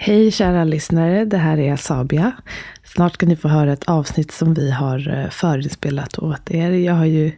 [0.00, 2.32] Hej kära lyssnare, det här är Sabia.
[2.84, 6.70] Snart ska ni få höra ett avsnitt som vi har eh, förinspelat åt er.
[6.70, 7.32] Jag har ju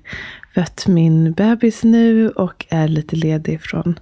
[0.54, 3.98] fött min bebis nu och är lite ledig från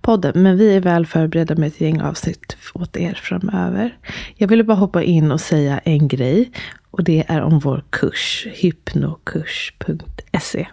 [0.00, 0.42] podden.
[0.42, 3.96] Men vi är väl förberedda med ett gäng avsnitt åt er framöver.
[4.36, 6.50] Jag ville bara hoppa in och säga en grej.
[6.90, 10.66] Och det är om vår kurs, hypnokurs.se.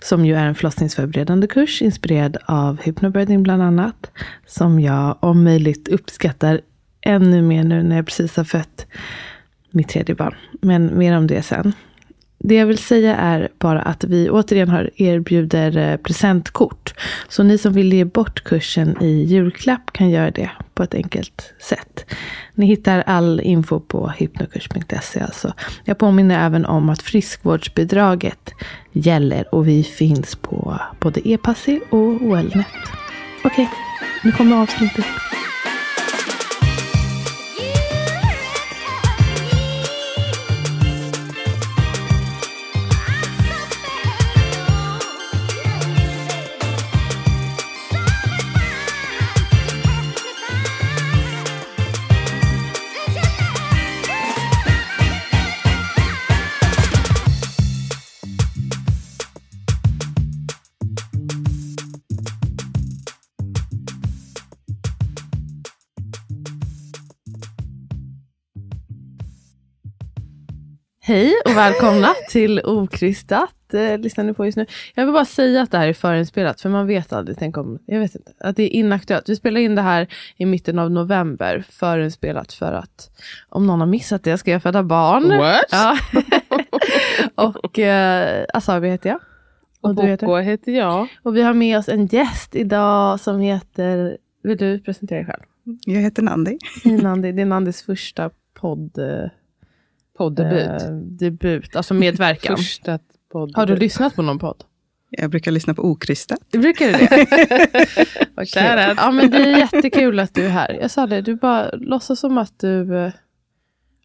[0.00, 4.10] Som ju är en förlossningsförberedande kurs inspirerad av hypnobirthing bland annat.
[4.46, 6.60] Som jag om möjligt uppskattar
[7.00, 8.86] ännu mer nu när jag precis har fött
[9.70, 10.34] mitt tredje barn.
[10.60, 11.72] Men mer om det sen.
[12.38, 16.94] Det jag vill säga är bara att vi återigen har erbjuder eh, presentkort.
[17.28, 21.54] Så ni som vill ge bort kursen i julklapp kan göra det på ett enkelt
[21.60, 22.04] sätt.
[22.54, 25.52] Ni hittar all info på hypnokurs.se alltså.
[25.84, 28.50] Jag påminner även om att friskvårdsbidraget
[28.92, 32.66] gäller och vi finns på både e-passi och Wellnet.
[33.44, 33.70] Okej,
[34.24, 35.06] nu kommer avsnittet.
[71.08, 73.74] Hej och välkomna till Okrystat.
[73.74, 74.66] Eh, lyssnar ni på just nu.
[74.94, 77.38] Jag vill bara säga att det här är förinspelat, för man vet aldrig.
[77.38, 79.28] Tänk om, jag vet inte, att det är inaktuellt.
[79.28, 83.10] Vi spelar in det här i mitten av november, förinspelat för att
[83.48, 85.28] om någon har missat det ska jag föda barn.
[85.38, 85.64] What?
[85.70, 85.98] Ja.
[87.62, 89.20] och eh, Asabi heter jag.
[89.80, 90.26] Och du heter?
[90.26, 91.08] Boko heter jag.
[91.22, 95.42] Och vi har med oss en gäst idag som heter, vill du presentera dig själv?
[95.84, 96.58] Jag heter Nandi.
[96.84, 98.98] Hej Nandi, det är Nandis första podd...
[100.18, 100.82] Poddebut.
[100.82, 102.56] eh, debut, alltså medverkan.
[102.58, 102.98] Första
[103.32, 103.56] poddebut.
[103.56, 104.64] Har du lyssnat på någon podd?
[105.10, 106.38] Jag brukar lyssna på Okrystat.
[106.50, 107.26] Det brukar du det?
[108.34, 108.62] Vad kul.
[108.96, 110.78] Ja, men det är jättekul att du är här.
[110.80, 112.96] Jag sa det, du bara låtsas som att du...
[112.96, 113.12] eh,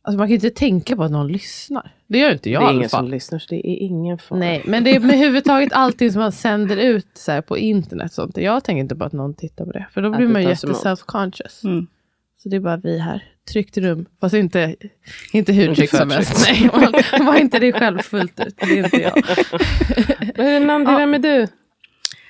[0.03, 1.93] Alltså man kan ju inte tänka på att någon lyssnar.
[2.07, 3.09] Det gör inte Det jag är i alla ingen som fall.
[3.09, 4.39] lyssnar, så det är ingen fara.
[4.39, 8.13] Nej, men det är med huvudtaget allting som man sänder ut så här, på internet.
[8.13, 8.37] Sånt.
[8.37, 9.87] Jag tänker inte på att någon tittar på det.
[9.91, 10.99] För då Att blir det man ju tas jätte emot.
[10.99, 11.63] self-conscious.
[11.65, 11.87] Mm.
[12.43, 13.23] Så det är bara vi här.
[13.51, 14.05] Tryggt rum.
[14.21, 14.75] Fast inte,
[15.33, 16.45] inte hur tryggt som helst.
[16.49, 18.57] Nej, man, var inte det själv fullt ut.
[18.57, 19.23] Det är inte jag.
[20.37, 20.97] Men Nandi, Ja.
[20.97, 21.47] vem är du?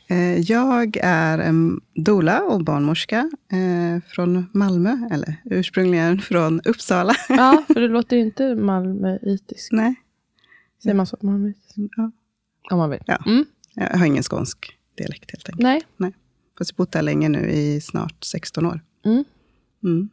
[0.09, 7.13] Eh, Jag är en doula och barnmorska eh, från Malmö, eller ursprungligen från Uppsala.
[7.29, 9.71] Ja, för det låter ju inte malmöitisk.
[9.71, 9.95] Nej,
[10.83, 11.17] Säger man så?
[11.21, 11.75] Malmöitisk?
[11.97, 12.11] Ja.
[12.71, 13.03] Om man vill.
[13.05, 13.17] Ja.
[13.25, 13.45] Mm.
[13.75, 15.87] jag har ingen skånsk dialekt helt enkelt.
[15.97, 16.13] Nej.
[16.57, 18.81] Fast jag har bott där länge nu, i snart 16 år.
[19.05, 19.23] Mm.
[19.83, 20.09] Mm.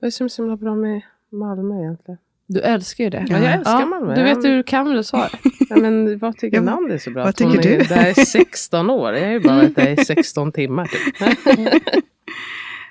[0.00, 1.00] Vad är det som är så himla bra med
[1.32, 2.18] Malmö egentligen?
[2.46, 3.26] Du älskar ju det.
[3.28, 4.14] Ja, jag älskar Malmö.
[4.14, 4.50] Du vet Ja.
[4.50, 5.28] hur du kan det svara.
[5.70, 7.24] Ja, men vad tycker Ja, Nandi är så bra?
[7.24, 7.84] vad hon tycker är du?
[7.84, 9.14] där i 16 år.
[9.14, 10.86] Jag har ju bara varit där i 16 timmar.
[10.86, 11.82] Typ.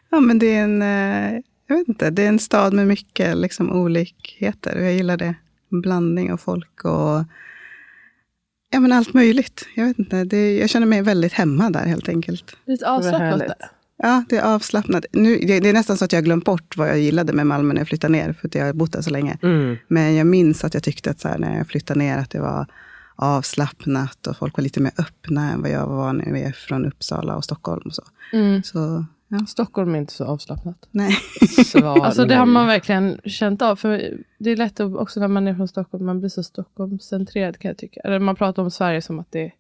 [0.10, 3.38] Ja, men det är en, eh, jag vet inte, det är en stad med mycket
[3.38, 4.78] liksom, olikheter.
[4.78, 5.36] Och jag gillar det.
[5.72, 7.24] En blandning av folk och
[8.70, 9.68] ja, men allt möjligt.
[9.76, 12.58] Jag vet inte, det, jag känner mig väldigt hemma där helt enkelt.
[12.66, 13.52] Lite avslappnat.
[13.98, 15.06] Ja, det är avslappnat.
[15.12, 17.48] Nu, det, det är nästan så att jag har glömt bort vad jag gillade med
[17.48, 19.38] Malmö när jag flyttade ner, för att jag har bott där så länge.
[19.42, 19.78] Mm.
[19.88, 22.40] Men jag minns att jag tyckte att så här, när jag flyttade ner, att det
[22.40, 22.68] var
[23.16, 26.86] avslappnat och folk var lite mer öppna än vad jag var när vi är från
[26.86, 27.82] Uppsala och Stockholm.
[27.86, 28.04] Och så.
[28.34, 28.64] Mm.
[28.64, 30.88] så ja, Stockholm är inte så avslappnat.
[30.92, 31.18] nej.
[31.84, 33.76] Alltså det har man verkligen känt av.
[33.76, 37.60] För det är lätt att, också när man är från Stockholm, man blir så Stockholmscentrerad
[37.60, 38.00] kan jag tycka.
[38.04, 39.54] Eller man pratar om Sverige som att det är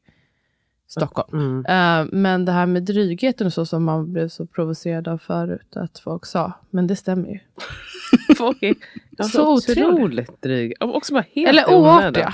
[0.88, 1.63] Stockholm.
[1.63, 1.66] Mm.
[1.66, 5.75] Eh, men det här med drygheten och så som man blev så provocerad av förut,
[5.75, 7.39] att folk sa, men det stämmer ju.
[8.38, 8.75] Folk är
[9.24, 10.75] Så otroligt dryga.
[10.80, 12.34] Också bara helt Eller oartiga,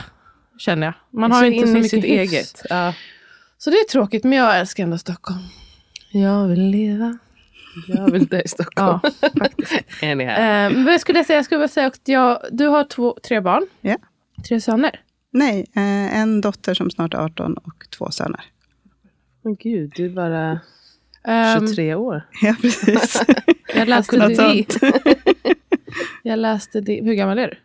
[0.57, 0.93] känner jag.
[1.19, 2.33] Man har inte så mycket sitt hyfs.
[2.33, 2.61] eget.
[2.69, 2.93] Ja.
[3.57, 5.39] Så det är tråkigt, men jag älskar ändå Stockholm.
[6.11, 7.17] Jag vill leva.
[7.87, 8.99] Jag vill dö i Stockholm.
[9.03, 9.71] Ja, faktiskt.
[10.01, 11.37] Eh, men vad skulle jag säga?
[11.37, 13.67] Jag skulle bara säga att jag, du har två, tre barn.
[13.81, 13.95] Ja.
[14.47, 14.99] Tre söner.
[15.33, 18.41] Nej, eh, en dotter som snart är 18 och två söner.
[19.41, 20.59] Men gud, du bara...
[21.23, 22.27] Ehm, 23 år.
[22.41, 23.23] Ja, precis.
[23.75, 24.65] jag läste det.
[26.23, 27.01] jag läste det.
[27.03, 27.55] Hur gammal är du?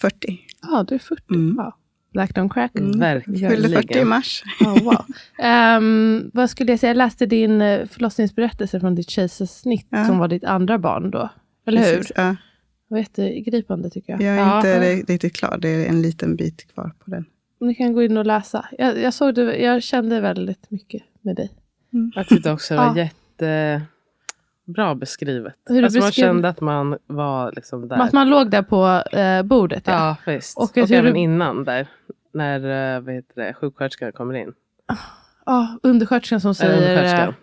[0.00, 0.40] 40.
[0.62, 1.22] Ja, du är 40.
[1.30, 1.54] Mm.
[1.58, 1.76] Ja.
[2.12, 2.70] Black don't crack.
[2.74, 3.50] Verkligen.
[3.50, 4.42] Fyllde 40 i mars.
[4.60, 5.04] Oh, wow.
[5.38, 6.90] Ehm, vad skulle jag säga?
[6.90, 10.04] Jag läste din eh, förlossningsberättelse från ditt kejsarsnitt Ja.
[10.04, 11.28] som var ditt andra barn då.
[11.66, 11.96] Eller hur?
[11.96, 12.36] Precis, Ja.
[12.92, 14.22] Det var jättegripande tycker jag.
[14.22, 14.56] Jag är Ja.
[14.56, 15.58] inte ri- riktigt klar.
[15.58, 17.24] Det är en liten bit kvar på den.
[17.60, 18.66] Ni kan gå in och läsa.
[18.78, 21.50] Jag, jag, såg det, jag kände väldigt mycket med dig.
[22.14, 23.08] Jag tyckte också det var Ja.
[24.66, 25.54] jättebra beskrivet.
[25.68, 27.96] Hur du alltså man beskrev- kände att man var liksom där.
[27.96, 29.82] Att man låg där på eh, bordet.
[29.86, 30.16] Ja.
[30.26, 30.58] Ja, visst.
[30.58, 31.86] Och Och, hur även du- innan där.
[32.34, 34.52] När eh, vad heter det, sjuksköterskan kommer in.
[35.46, 36.74] Ja, undersköterskan som säger...
[36.76, 37.28] undersköterskan.
[37.28, 37.34] eh,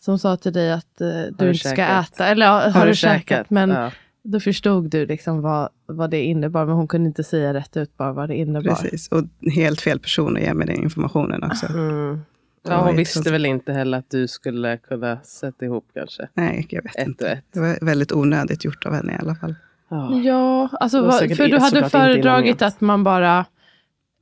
[0.00, 2.12] Som sa till dig att eh, du, du inte ska käkat?
[2.14, 2.26] äta.
[2.26, 3.50] Eller ja, har, du käkat?
[3.50, 3.90] Men Ja.
[4.26, 6.66] Då förstod du liksom vad, vad det innebar.
[6.66, 8.70] Men hon kunde inte säga rätt ut bara vad det innebar.
[8.74, 9.08] Precis.
[9.08, 9.24] Och
[9.54, 11.66] helt fel person att ge mig den informationen också.
[11.66, 12.20] Mm.
[12.64, 16.28] Det Ja, hon visste så- väl inte heller att du skulle kunna sätta ihop kanske.
[16.34, 17.28] Nej, jag vet Ett inte.
[17.28, 17.44] ett.
[17.52, 19.54] Det var väldigt onödigt gjort av henne i alla fall.
[19.88, 20.14] Ja.
[20.24, 23.44] Ja, alltså, var för du hade föredragit att man bara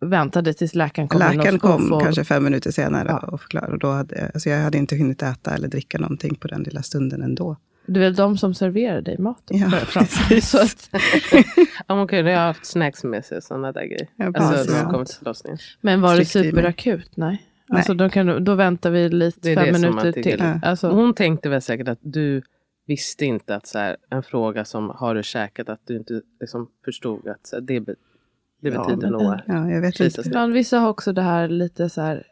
[0.00, 2.00] väntade tills läkaren kom Läkaren kom få...
[2.00, 3.18] kanske fem minuter senare Ja.
[3.18, 3.72] och förklarade.
[3.72, 6.82] Och då hade, alltså jag hade inte hunnit äta eller dricka någonting på den lilla
[6.82, 7.56] stunden ändå.
[7.86, 9.56] Det är väl de som serverar dig maten.
[9.58, 10.50] Ja, precis.
[10.50, 10.90] Så att,
[11.86, 14.08] Ja, hon kunde ju ha haft snacks med sig och sådana där grejer.
[14.16, 15.58] Ja, alltså när hon kom till förlossningen.
[15.80, 17.16] men var det superakut?
[17.16, 17.46] Nej.
[17.68, 17.76] Nej.
[17.78, 20.36] Alltså, då, kan, då väntar vi lite Det är fem man minuter till.
[20.38, 20.60] Ja.
[20.62, 22.42] Alltså, Hon tänkte väl säkert att du
[22.86, 26.68] visste inte att så här, en fråga som har du käkat, att du inte liksom
[26.84, 27.94] förstod att så här, det, be,
[28.60, 29.22] det Ja, betyder nog.
[29.46, 30.18] Ja, jag vet Precis.
[30.18, 30.28] inte.
[30.28, 32.26] Ibland vissa har också det här lite så här,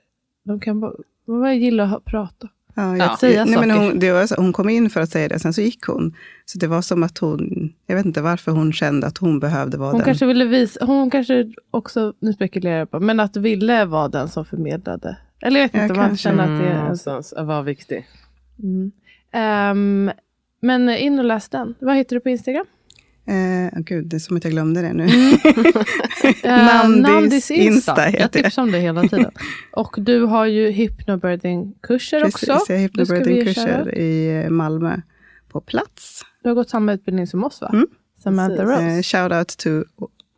[0.44, 0.92] de kan bara,
[1.24, 2.48] man bara gillar att prata.
[2.74, 3.04] Ja, Ja.
[3.04, 5.38] jag, Säga nej, men hon, det var så, hon kom in för att säga det,
[5.38, 6.14] sen så gick hon.
[6.44, 9.76] Så det var som att hon, jag vet inte varför hon kände att hon behövde
[9.78, 10.04] vara Hon den.
[10.04, 14.28] kanske ville visa, hon kanske också, nu spekulerar jag på, men att ville vara den
[14.28, 15.16] som förmedlade.
[15.42, 16.22] Eller jag vet Ja, inte, man kanske.
[16.22, 17.32] känner att det Mm, är en någonstans.
[17.32, 18.06] Att vara viktig.
[18.62, 18.92] Mm.
[19.32, 20.10] Ehm,
[20.60, 21.74] men in och läs den.
[21.78, 22.66] Vad heter du på Instagram?
[23.26, 25.04] Eh, oh, gud, det är som att jag glömde det nu.
[25.04, 25.38] Mm.
[26.44, 28.42] Eh, Nandis Insta Jag heter det.
[28.42, 29.30] tipsar om det hela tiden.
[29.72, 32.46] Och du har ju hypnobirthing-kurser också.
[32.46, 35.00] Precis, jag har hypnobirthing-kurser i Malmö
[35.48, 36.22] på plats.
[36.42, 37.70] Du har gått samma utbildning som oss va?
[37.72, 37.86] Mm.
[38.22, 38.64] Samantha.
[38.64, 38.82] Rose.
[38.82, 39.70] Eh, shout out to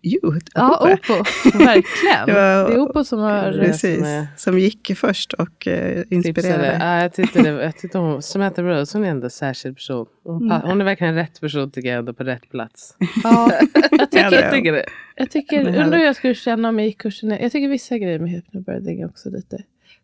[0.04, 0.40] you.
[0.54, 0.76] Ja.
[0.92, 1.14] Opo.
[1.58, 2.26] Verkligen.
[2.26, 3.52] Det Det är Opo som har...
[3.52, 6.76] Precis, som är- som gick först och eh, inspirerade.
[6.80, 10.06] Ja, jag tyckte, det, jag tyckte hon, Samantha Rose, hon är ändå en särskild person.
[10.24, 12.96] Hon, pa- hon är verkligen rätt person tycker jag, ändå på rätt plats.
[13.24, 14.84] Ja, jag Ja, tycker, Jag tycker det.
[15.16, 17.30] jag tycker undrar hur jag skulle känna om jag gick kursen.
[17.30, 19.58] Jag tycker vissa grejer med hypnobirthing är också lite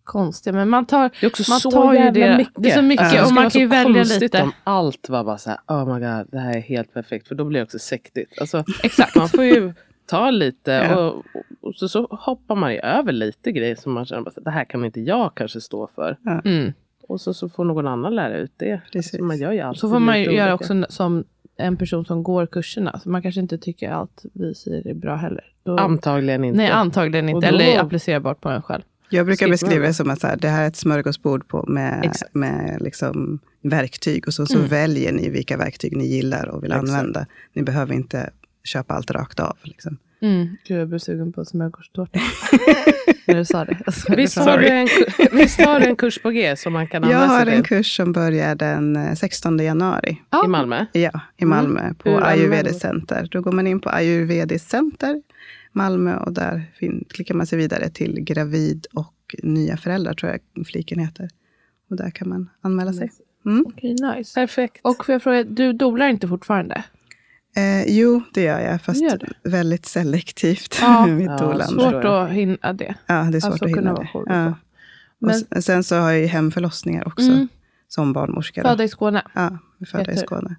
[0.04, 0.52] konstiga.
[0.52, 2.36] Men man tar, Det är också man så tar ju jävla det.
[2.36, 2.54] mycket.
[2.62, 4.42] Det är så mycket Alltså, det och man kan ju välja lite.
[4.42, 7.28] om allt var bara så här, oh my god, det här är helt perfekt.
[7.28, 8.38] För då blir det också sektigt.
[8.40, 9.16] Alltså, Exakt.
[9.16, 9.72] man får ju
[10.10, 10.96] ta lite Ja.
[11.08, 11.24] och,
[11.60, 14.64] och så, så hoppar man ju över lite grejer som man känner att det här
[14.64, 16.16] kan inte jag kanske stå för.
[16.44, 16.72] Mm.
[17.08, 18.80] Och så, så får någon annan lära ut det.
[18.94, 21.24] Alltså, man gör ju Så får man ju göra också som
[21.56, 23.00] en person som går kurserna.
[23.00, 25.44] Så man kanske inte tycker allt vi säger är bra heller.
[25.62, 26.56] Då, Antagligen inte.
[26.56, 27.50] nej, antagligen inte.
[27.50, 28.82] då- Eller applicerbart på en själv.
[29.12, 32.04] Jag brukar beskriva det som att så här, det här är ett smörgåsbord på med,
[32.04, 32.34] Exakt.
[32.34, 34.26] med liksom verktyg.
[34.26, 34.68] Och så, så Mm.
[34.68, 36.88] väljer ni vilka verktyg ni gillar och vill Exakt.
[36.90, 37.26] använda.
[37.52, 38.30] Ni behöver inte
[38.70, 39.56] köpa allt rakt av.
[39.62, 39.98] Liksom.
[40.22, 40.56] Mm.
[40.66, 42.20] Gud, jag blir sugen på smörgåstårta.
[43.26, 43.78] När du sa det.
[44.16, 44.88] Visst har, du en,
[45.32, 47.62] visst har du en kurs på G som man kan Jag använda har sig en
[47.62, 50.20] till kurs som börjar den eh, 16 januari.
[50.30, 50.44] Ja.
[50.44, 50.86] i Malmö?
[50.92, 53.28] Ja, i Malmö på Hur Ayurvedic använder- Center.
[53.30, 55.22] Då går man in på Ayurvedic Center
[55.72, 60.66] Malmö och där fin- klickar man sig vidare till gravid och nya föräldrar, tror jag
[60.66, 61.28] fliken heter.
[61.90, 63.10] Och där kan man anmäla sig.
[63.46, 63.64] Mm.
[63.68, 64.40] Okej, nice.
[64.40, 64.80] Perfekt.
[64.82, 66.84] Och får jag fråga, du dolar inte fortfarande?
[67.60, 70.78] Eh, jo, det gör jag, fast gör väldigt selektivt.
[70.80, 71.06] Ja.
[71.06, 72.94] mitt Ja, Svårt att hinna det.
[73.06, 74.08] Ja, det är svårt Alltså, att hinna det.
[74.26, 74.54] Ja.
[75.18, 77.48] Men- sen så har jag ju hemförlossningar också, Mm.
[77.88, 78.62] som barnmorska.
[78.62, 78.68] då.
[78.68, 79.22] Födda i Skåne.
[79.34, 80.56] Ja, födda i Skåne.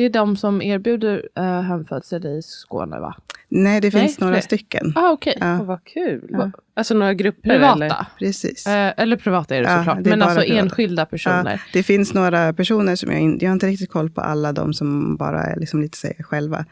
[0.00, 3.16] Det är de som erbjuder uh, hemfödsel i Skåne va?
[3.48, 4.40] Nej, det Nej, finns några fler.
[4.42, 4.92] stycken.
[4.96, 5.36] Ah, okej.
[5.40, 5.58] Ja.
[5.60, 6.28] Åh, vad kul.
[6.30, 6.50] Ja.
[6.74, 7.50] Alltså några grupper?
[7.50, 7.74] Privata.
[7.84, 8.06] Eller?
[8.18, 8.66] Precis.
[8.66, 10.04] Eh, eller privata är det Ja, såklart.
[10.04, 10.60] det är Men bara alltså privata.
[10.62, 11.52] enskilda personer.
[11.52, 14.52] Ja, det finns några personer som jag, in, jag har inte riktigt koll på alla
[14.52, 16.64] de som bara är liksom lite sig själva.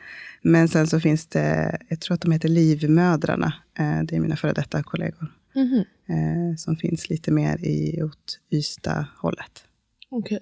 [0.43, 3.53] Men sen så finns det, jag tror att de heter Livmödrarna.
[3.79, 5.33] Eh, det är mina före detta kollegor.
[5.55, 5.85] Mhm.
[6.09, 9.65] Eh, som finns lite mer i åt Ystad-hållet.
[10.11, 10.41] Okej.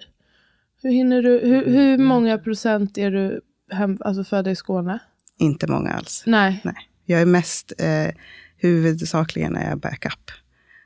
[0.86, 3.40] Hur hinner du, hur, hur många procent är du
[3.70, 4.98] hem, alltså födda i Skåne?
[5.38, 6.22] Inte många alls.
[6.26, 6.60] Nej.
[6.64, 6.74] Nej.
[7.04, 8.14] Jag är mest, eh,
[8.56, 10.30] huvudsakligen är jag backup.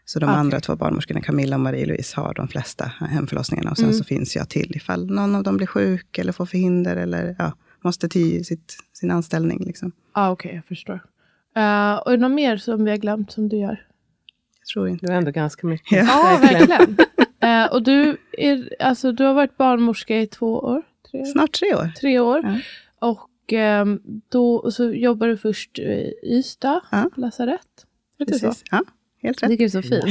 [0.05, 0.39] Så de Okej.
[0.39, 3.71] andra två barnmorskorna, Camilla och Marie-Louise, har de flesta hemförlossningarna.
[3.71, 3.99] Och sen Mm.
[3.99, 7.53] så finns jag till ifall någon av dem blir sjuk eller får förhinder eller ja,
[7.85, 9.65] måste till sitt, sin anställning.
[9.67, 9.93] Liksom.
[10.15, 10.95] Ja, ah, okej, jag förstår.
[10.95, 13.87] Uh, och är det något mer som vi har glömt som du gör?
[14.61, 15.07] Jag tror inte.
[15.07, 15.93] Det var ändå ganska mycket.
[15.93, 16.05] Ja.
[16.33, 16.97] Ja, verkligen.
[17.41, 20.83] Eh, och du, är, alltså, du har varit barnmorska i två år?
[21.11, 21.93] Tre, Snart tre år.
[22.01, 22.41] tre år.
[22.45, 22.59] Ja.
[23.09, 27.11] Och ehm, då så jobbar du först i Ystad Ja.
[27.17, 27.87] lasarett.
[28.19, 28.63] Precis.
[28.71, 28.83] Ja,
[29.23, 29.59] helt rätt.
[29.59, 30.05] det är så fint.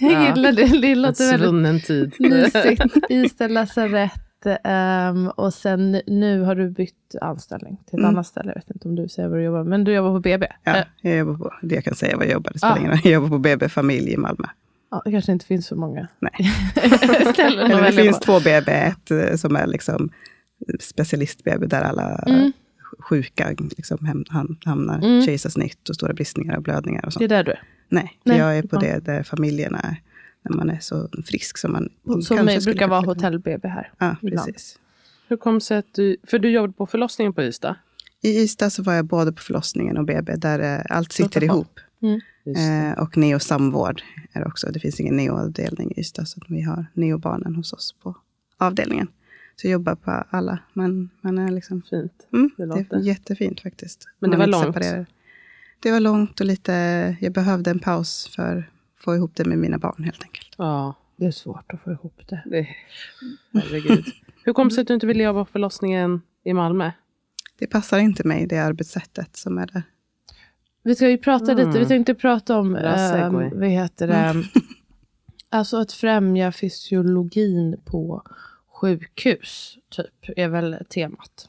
[0.00, 0.28] Jag Ja.
[0.34, 0.80] gillar det.
[0.80, 2.12] Det En låter väldigt tid.
[2.18, 2.82] mysigt.
[3.10, 4.12] Ystad lasarett.
[4.64, 8.08] ehm, och sen nu har du bytt anställning till ett Mm.
[8.14, 8.48] annat ställe.
[8.48, 9.66] Jag vet inte om du säger vad du jobbar med.
[9.66, 10.46] Men du jobbar på BB.
[10.64, 12.80] Ja, Eh, jag jobbar på, det jag kan säga vad jag jobbar, det spelar Ja.
[12.80, 13.00] ingen roll.
[13.04, 14.46] Jag jobbar på BB Familj i Malmö.
[14.92, 16.52] Ja, det kanske inte finns så många Nej.
[17.34, 18.24] ställen Eller det finns på.
[18.24, 20.10] två BB, ett eh, som är liksom
[20.80, 22.52] specialist-BB där alla Mm.
[22.98, 24.24] sjuka liksom
[24.64, 25.22] hamnar, Mm.
[25.22, 27.28] kejsarsnitt och stora bristningar och blödningar och Det är sånt.
[27.28, 27.62] där du är.
[27.88, 29.96] Nej, Nej, jag är på det där familjerna är,
[30.42, 31.88] när man är så frisk som man
[32.22, 33.92] Som brukar vara hotell-BB här.
[33.98, 34.46] Ja, ibland.
[34.46, 34.78] precis.
[35.28, 37.74] Hur kom det sig att du, för du jobbade på förlossningen på Ystad?
[38.22, 41.80] I Ystad så var jag både på förlossningen och BB, där eh, allt sitter ihop.
[42.44, 42.50] Det.
[42.60, 44.66] Eh, och neo-samvård är det också.
[44.72, 48.14] Det finns ingen neo-avdelning i Ystad, så att vi har neobarnen hos oss på
[48.58, 49.08] avdelningen.
[49.56, 51.82] Så jobbar på alla, men man är liksom...
[51.90, 52.26] Fint.
[52.32, 52.96] Mm, Det det, låter.
[52.96, 54.08] är jättefint faktiskt.
[54.18, 54.74] Men det Man var långt.
[54.76, 55.06] separerar.
[55.80, 56.72] Det var långt och lite...
[57.20, 58.64] Jag behövde en paus för att
[59.04, 60.54] få ihop det med mina barn helt enkelt.
[60.58, 62.42] Ja, Det är svårt att få ihop det.
[62.46, 62.68] det,
[63.52, 64.04] herregud.
[64.44, 66.90] Hur kom det sig att du inte ville jobba på förlossningen i Malmö?
[67.58, 69.82] Det passar inte mig, det arbetssättet som är där.
[70.82, 71.66] Vi ska ju prata Mm.
[71.66, 72.74] lite, vi tänkte prata om,
[73.12, 73.50] segway.
[73.54, 74.14] vad heter det,
[75.50, 78.22] alltså att främja fysiologin på
[78.72, 81.48] sjukhus, typ, är väl temat.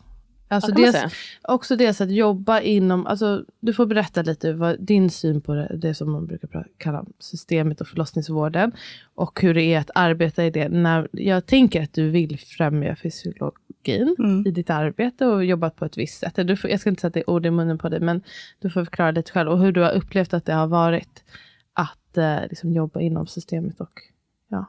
[0.56, 0.98] Alltså dels,
[1.42, 5.78] också dels att jobba inom, alltså du får berätta lite vad din syn på det,
[5.78, 8.72] det som man brukar kalla systemet och förlossningsvården.
[9.16, 10.70] Och hur det är att arbeta i det.
[10.70, 14.48] När, jag tänker att du vill främja fysiologin Mm.
[14.48, 16.36] i ditt arbete och jobbat på ett visst sätt.
[16.36, 18.22] Du får, jag ska inte sätta ord i munnen på dig, men
[18.60, 19.50] du får förklara lite själv.
[19.50, 21.24] Och hur du har upplevt att det har varit
[21.74, 23.82] att eh, liksom jobba inom systemet.
[23.82, 24.02] Och,
[24.48, 24.66] ja.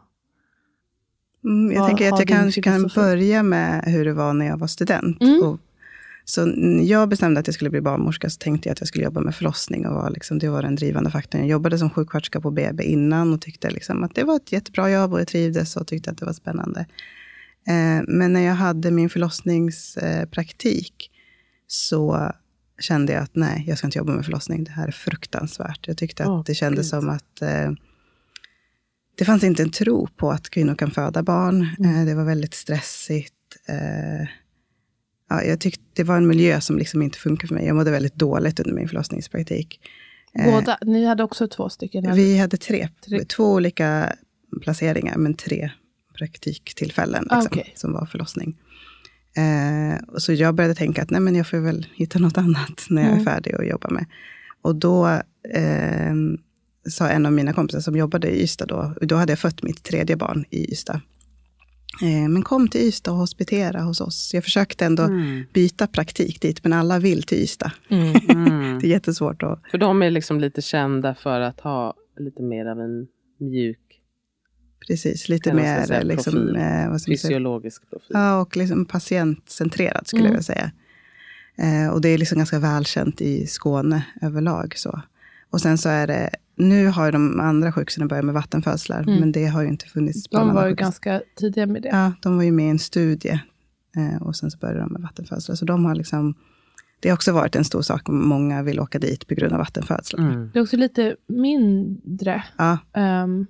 [1.44, 4.56] Mm, jag Vad tänker att jag kanske kan börja med hur det var när jag
[4.56, 5.22] var student.
[5.22, 5.42] Mm.
[5.42, 5.60] Och,
[6.24, 9.04] så när jag bestämde att jag skulle bli barnmorska så tänkte jag att jag skulle
[9.04, 9.86] jobba med förlossning.
[9.86, 11.40] Och var liksom, det var den drivande faktorn.
[11.40, 14.90] Jag jobbade som sjuksköterska på BB innan och tyckte liksom att det var ett jättebra
[14.90, 16.80] jobb och jag trivdes och tyckte att det var spännande.
[17.66, 21.10] Eh, men när jag hade min förlossningspraktik
[21.66, 22.32] så
[22.78, 24.64] kände jag att nej, jag ska inte jobba med förlossning.
[24.64, 25.88] Det här är fruktansvärt.
[25.88, 27.72] Jag tyckte att Åh, det kändes som att eh,
[29.14, 31.62] det fanns inte en tro på att kvinnor kan föda barn.
[31.62, 33.34] Eh, det var väldigt stressigt.
[33.68, 34.28] Eh,
[35.42, 37.66] ja, jag tyckte det var en miljö som liksom inte funkar för mig.
[37.66, 39.80] Jag mådde väldigt dåligt under min förlossningspraktik.
[40.38, 42.14] Eh, Båda, ni hade också två stycken?
[42.14, 43.24] Vi hade tre, Tre.
[43.24, 44.12] två olika
[44.62, 45.70] placeringar, men tre
[46.18, 47.72] praktiktillfällen Ah, liksom, okej.
[47.76, 48.56] som var förlossning.
[49.36, 53.02] Eh, så jag började tänka att nej, men jag får väl hitta något annat när
[53.02, 53.20] jag Mm.
[53.20, 54.06] är färdig att jobba med.
[54.62, 55.06] Och då
[55.54, 56.14] eh,
[56.90, 59.82] sa en av mina kompisar som jobbade i Ystad då, då hade jag fött mitt
[59.82, 61.00] tredje barn i Ystad.
[62.02, 64.30] Eh, men kom till Ystad och hospitera hos oss.
[64.34, 65.44] Jag försökte ändå Mm.
[65.52, 67.70] byta praktik dit, men alla vill till Ystad.
[67.88, 68.14] Mm.
[68.28, 68.78] Mm.
[68.80, 72.66] Det är jättesvårt att För de är liksom lite kända för att ha lite mer
[72.66, 73.06] av en
[73.40, 73.78] mjuk
[74.88, 76.56] Precis, lite mer säga, liksom, profil.
[76.56, 78.06] eh, vad fysiologisk profil.
[78.10, 80.32] Ja, och liksom patientcentrerad skulle Mm.
[80.32, 80.70] jag vilja säga.
[81.58, 84.72] Eh, och det är liksom ganska välkänt i Skåne överlag.
[84.76, 85.00] Så.
[85.54, 89.20] Och sen så är det, nu har ju de andra sjukhusen börjat med vattenfödslar, Mm.
[89.20, 90.84] men det har ju inte funnits på De var ju sjukhus.
[90.84, 91.88] ganska tidiga med det.
[91.88, 93.40] Ja, de var ju med i en studie
[93.96, 95.56] eh, och sen så började de med vattenfödslar.
[95.56, 96.34] Så de har liksom,
[97.00, 100.20] det har också varit en stor sak, många vill åka dit på grund av vattenfödslar.
[100.20, 100.50] Mm.
[100.52, 102.44] Det är också lite mindre.
[102.56, 102.78] Ja,
[103.24, 103.46] Um,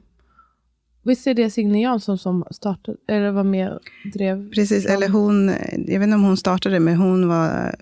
[1.04, 3.80] visst är det Signe Jansson som startade, eller var med och
[4.14, 4.50] drev?
[4.50, 5.48] Precis, eller hon,
[5.86, 7.74] jag vet inte om hon startade, men hon var,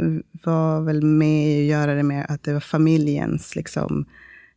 [0.45, 4.05] var väl med i att göra det med att det var familjens liksom,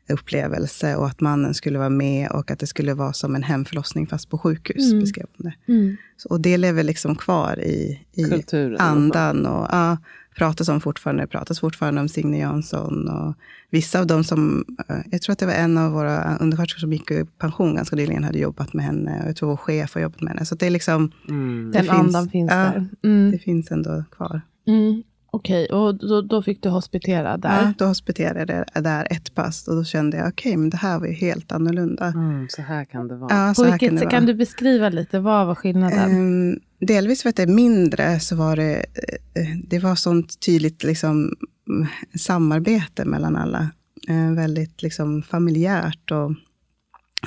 [0.09, 4.07] upplevelse och att mannen skulle vara med och att det skulle vara som en hemförlossning
[4.07, 4.99] fast på sjukhus, Mm.
[4.99, 5.73] beskrev hon det.
[5.73, 5.97] Mm.
[6.17, 8.79] Så, och det lever liksom kvar i, i Kulturen.
[8.79, 9.97] andan och ja,
[10.37, 13.35] pratas om fortfarande, det pratas fortfarande om Signe Jansson och
[13.69, 16.93] vissa av dem som, eh, jag tror att det var en av våra undersköterskor som
[16.93, 20.01] gick i pension ganska nyligen, hade jobbat med henne och jag tror vår chef har
[20.01, 20.45] jobbat med henne.
[20.45, 21.71] Så det är liksom, Mm.
[21.73, 22.87] Den finns- andan finns ja, där.
[23.03, 23.31] Mm.
[23.31, 24.41] det finns ändå kvar.
[24.67, 25.03] Mm.
[25.35, 27.61] Okej, och då, då fick du hospitera där.
[27.61, 30.99] Ja, då hospiterade jag där ett pass och då kände jag, okej, men det här
[30.99, 32.05] var ju helt annorlunda.
[32.05, 33.47] Mm, så här kan det vara.
[33.47, 36.11] Ja, På vilket kan det sätt kan du beskriva lite, vad var skillnaden?
[36.11, 38.85] Ehm, delvis för att det är mindre så var det,
[39.33, 41.35] eh, det var sånt tydligt liksom,
[41.69, 41.87] mm,
[42.19, 43.69] samarbete mellan alla.
[44.07, 46.31] Eh, väldigt liksom, familjärt och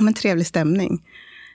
[0.00, 1.04] men, trevlig stämning.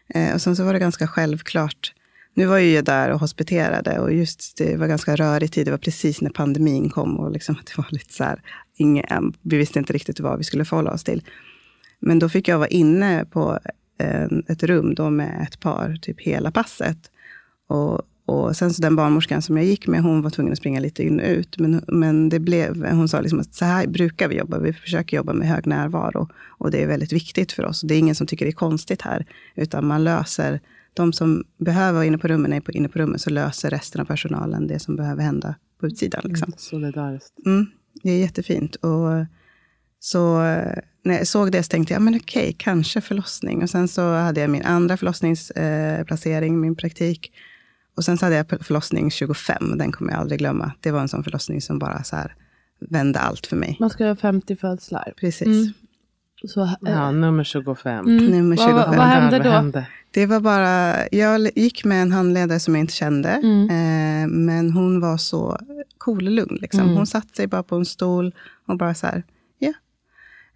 [0.07, 1.93] Eh, och sen så var det ganska självklart.
[2.33, 5.67] Nu var ju jag där och hospiterade och just det var ganska rörig tid.
[5.67, 8.41] Det var precis när pandemin kom och liksom, det var lite så här,
[8.75, 11.23] ingen, vi visste inte riktigt vad vi skulle förhålla oss till.
[11.99, 13.59] Men då fick jag vara inne på
[13.97, 16.97] en, ett rum då med ett par, typ hela passet.
[17.67, 20.79] Och, och sen så den barnmorskan som jag gick med, hon var tvungen att springa
[20.79, 21.59] lite in och ut.
[21.59, 24.59] Men, men det blev, hon sa liksom att så här brukar vi jobba.
[24.59, 26.29] Vi försöker jobba med hög närvaro.
[26.47, 27.81] Och det är väldigt viktigt för oss.
[27.81, 29.25] Det är ingen som tycker det är konstigt här.
[29.55, 30.59] Utan man löser,
[30.93, 33.19] de som behöver vara inne på rummen är inne på rummen.
[33.19, 36.21] Så löser resten av personalen det som behöver hända på utsidan.
[36.23, 36.53] Liksom.
[36.57, 37.45] Solidariskt.
[37.45, 37.65] Mm,
[38.03, 38.75] det är jättefint.
[38.75, 39.25] Och
[39.99, 40.37] så
[41.03, 43.63] när jag såg det så tänkte jag, men okej, kanske förlossning.
[43.63, 47.31] Och sen så hade jag min andra förlossningsplacering, eh, min praktik.
[47.95, 50.71] Och sen så hade jag förlossning 25, den kommer jag aldrig glömma.
[50.79, 52.35] Det var en sån förlossning som bara så här
[52.79, 53.77] vände allt för mig.
[53.79, 55.13] Man ska ha 50 födslar.
[55.17, 55.47] Precis.
[55.47, 55.73] Mm.
[56.47, 58.07] Så, äh, ja, nummer 25.
[58.07, 58.25] Mm.
[58.25, 58.75] Nummer 25.
[58.75, 59.49] Vad, vad hände då?
[59.49, 59.85] Hände?
[60.11, 63.29] Det var bara, jag gick med en handledare som jag inte kände.
[63.29, 63.69] Mm.
[63.69, 65.57] Eh, men hon var så
[65.97, 66.57] cool och lugn.
[66.61, 66.81] Liksom.
[66.81, 66.95] Mm.
[66.95, 68.35] Hon satte sig bara på en stol
[68.67, 69.23] och bara så här,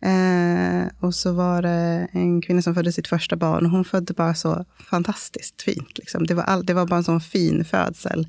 [0.01, 3.65] Eh, och så var det en kvinna som födde sitt första barn.
[3.65, 5.97] Och hon födde bara så fantastiskt fint.
[5.97, 6.25] Liksom.
[6.25, 8.27] Det, var all, det var bara en sån fin födsel.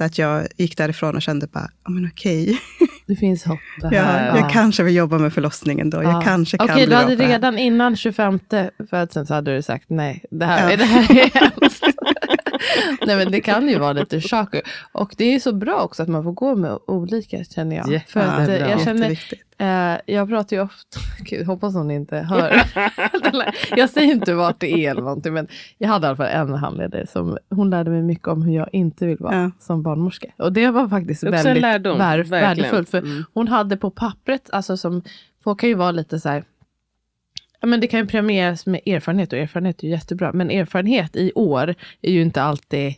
[0.00, 2.60] Att jag gick därifrån och kände bara, ja men okej.
[3.06, 3.58] Det finns hopp.
[3.80, 6.02] Det här, ja, jag kanske vill jobba med förlossningen då.
[6.02, 8.38] Jag kanske kan Okej, du hade redan innan 25
[8.90, 10.76] födseln så hade du sagt nej, det här, ja.
[10.76, 11.84] det här är hemskt.
[13.06, 14.62] Nej men det kan ju vara lite chocker.
[14.92, 17.90] Och det är så bra också att man får gå med olika känner jag.
[17.90, 19.10] Yeah, För att, ja, jag känner,
[19.58, 22.62] eh, jag pratar ju ofta, gud hoppas hon inte hör.
[23.76, 26.54] jag säger inte vart det är eller någonting men jag hade i alla fall en
[26.54, 29.50] handledare som hon lärde mig mycket om hur jag inte vill vara ja.
[29.58, 30.28] som barnmorska.
[30.36, 32.88] Och det var faktiskt det väldigt lärdom, vär, värdefullt.
[32.88, 33.24] För mm.
[33.34, 35.02] hon hade på pappret, alltså som,
[35.44, 36.44] folk kan ju vara lite så här
[37.60, 40.32] Ja, men det kan ju premieras med erfarenhet och erfarenhet är ju jättebra.
[40.32, 42.94] Men erfarenhet i år är ju inte alltid eh,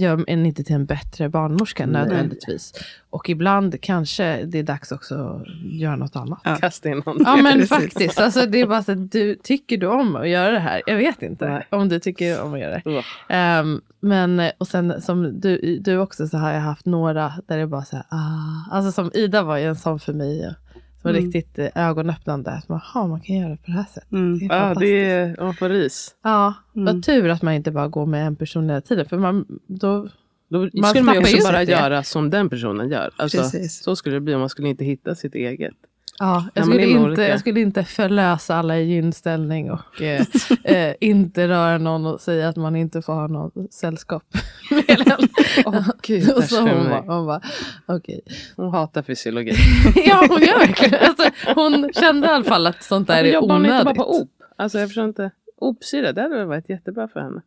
[0.00, 2.02] gör en inte till en bättre barnmorska Nej.
[2.02, 2.72] nödvändigtvis.
[3.10, 5.46] Och ibland kanske det är dags också att
[5.80, 6.40] göra något annat.
[6.44, 6.56] Ja.
[6.56, 7.26] Kasta in någonting.
[7.26, 8.20] Ja men faktiskt.
[8.20, 10.82] Alltså, det är bara så att du, tycker du om att göra det här?
[10.86, 11.66] Jag vet inte Nej.
[11.70, 13.60] om du tycker om att göra det.
[13.60, 17.66] Um, men och sen som du, du också så har jag haft några där det
[17.66, 18.76] bara så här, ah.
[18.76, 20.54] Alltså som Ida var ju en sån för mig.
[21.02, 21.24] Det var mm.
[21.24, 22.50] riktigt eh, ögonöppnande.
[22.50, 24.12] Att man, kan göra det på det här sättet.
[24.12, 24.38] Mm.
[24.38, 26.14] Det är ja, det är, man får ris.
[26.22, 26.84] Ja, mm.
[26.86, 29.06] vad tur att man inte bara går med en person hela tiden.
[29.08, 30.08] För man, då,
[30.48, 33.10] då man skulle man också bara göra som den personen gör.
[33.16, 35.74] Alltså, så skulle det bli om man skulle inte hitta sitt eget.
[36.18, 40.26] Ja, jag, skulle inte, jag skulle inte förlösa alla i gynställning och eh,
[40.64, 44.22] eh, inte röra någon och säga att man inte får ha något sällskap
[44.70, 45.28] med.
[45.66, 47.40] Oh, Gud, och så hon bara, hon bara
[47.88, 48.20] okay.
[48.56, 49.52] Hon hatar fysiologi.
[50.06, 53.34] ja, hon gör verkligen alltså, Hon kände i alla fall att sånt där är onödigt.
[53.34, 54.30] Jobbar hon inte bara på OP?
[54.56, 55.30] Alltså jag förstår inte.
[55.56, 57.42] OP-syra, det hade varit jättebra för henne.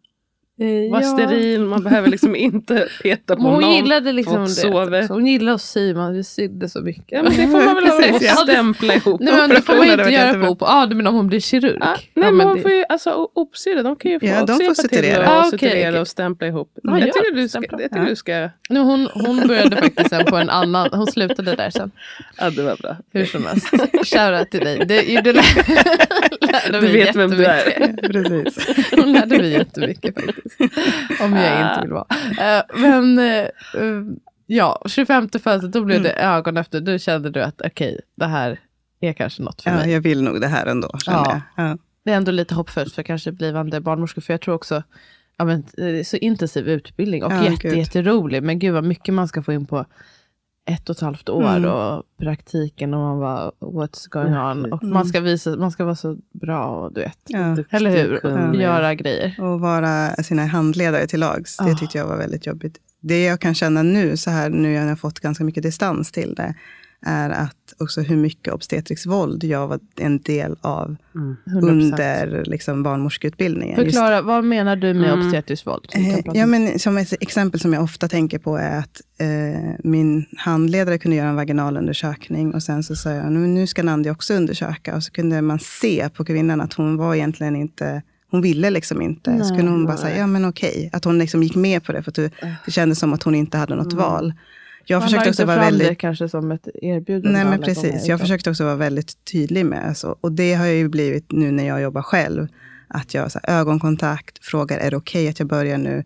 [0.59, 1.07] Eh, var ja.
[1.07, 3.75] steril, man behöver liksom inte peta på hon någon.
[3.75, 4.49] Gillade liksom det.
[4.49, 5.07] Sover.
[5.07, 7.11] Hon gillade att sy, man sydde så mycket.
[7.11, 8.35] Ja, men det får man väl ha ja.
[8.35, 9.21] stämpla ihop.
[9.21, 10.61] Nej, men det får man inte göra på op.
[10.61, 11.77] Ah, du menar om hon blir kirurg?
[11.81, 12.61] Ah, nej, ja, men hon det...
[12.61, 15.29] får ju, alltså opsyror, de kan ju få ja, de får suturera.
[15.29, 15.99] Ah, okay, okay.
[15.99, 16.77] och stämpla ihop.
[16.87, 18.49] Ah, jag tycker du ska, jag tycker du ska...
[18.69, 21.91] Nej, hon, hon började faktiskt sen på en annan, hon slutade där sen.
[22.37, 22.97] Ja, det var bra.
[23.13, 23.69] Hur som helst.
[24.05, 24.85] Shoutout till dig.
[24.85, 25.33] Det, du
[26.71, 27.93] lärde du vet vem du är.
[28.11, 28.67] Precis.
[28.91, 30.44] Hon lärde mig jättemycket faktiskt
[31.21, 32.07] om jag inte vill vara.
[32.31, 36.35] Uh, men uh, ja, 25 födelsedag, då blev det mm.
[36.35, 36.81] ögon efter.
[36.81, 38.59] Då kände du att okej, okay, det här
[38.99, 39.91] är kanske något för ja, mig.
[39.91, 41.41] Jag vill nog det här ändå, ja.
[41.55, 41.77] ja.
[42.03, 44.21] Det är ändå lite hoppfullt för kanske blivande barnmorskor.
[44.21, 44.83] För jag tror också,
[45.37, 45.63] ja, men,
[46.05, 48.43] så intensiv utbildning och ja, jätte, jätterolig.
[48.43, 49.85] Men gud vad mycket man ska få in på
[50.65, 51.71] ett och ett halvt år mm.
[51.71, 54.73] och praktiken och man var what's going on.
[54.73, 54.93] Och mm.
[54.93, 57.57] man, ska visa, man ska vara så bra och du vet, ja.
[57.69, 58.19] eller hur?
[58.23, 58.55] Ja.
[58.55, 59.35] Göra grejer.
[59.39, 61.57] Och vara sina handledare till lags.
[61.57, 61.77] Det oh.
[61.77, 62.77] tyckte jag var väldigt jobbigt.
[62.99, 66.11] Det jag kan känna nu, så här nu när jag har fått ganska mycket distans
[66.11, 66.55] till det,
[67.05, 72.83] är att också hur mycket obstetrisk våld jag var en del av mm, under liksom,
[72.83, 73.75] barnmorskeutbildningen.
[73.75, 75.25] Förklara, Just, vad menar du med mm.
[75.25, 75.87] obstetriskt våld?
[75.95, 80.25] Eh, ja, men, som ett exempel som jag ofta tänker på är att eh, min
[80.37, 84.33] handledare kunde göra en vaginalundersökning och sen så sa jag, nu, nu ska Nandi också
[84.33, 84.95] undersöka.
[84.95, 89.01] Och så kunde man se på kvinnan att hon var egentligen inte hon ville liksom
[89.01, 89.31] inte.
[89.31, 90.89] Nej, så kunde hon bara säga, ja men okej.
[90.93, 92.31] Att hon liksom gick med på det, för att det,
[92.65, 94.05] det kändes som att hon inte hade något mm.
[94.05, 94.33] val.
[94.85, 95.87] Jag Man försökte också vara väldigt...
[95.87, 97.37] det kanske som ett erbjudande.
[97.37, 98.07] Nej, men precis.
[98.07, 99.87] Jag försökte också vara väldigt tydlig med.
[99.87, 102.47] Alltså, och det har ju blivit nu när jag jobbar själv.
[102.87, 106.03] Att jag så här, ögonkontakt, frågar är det okej okay att jag börjar nu?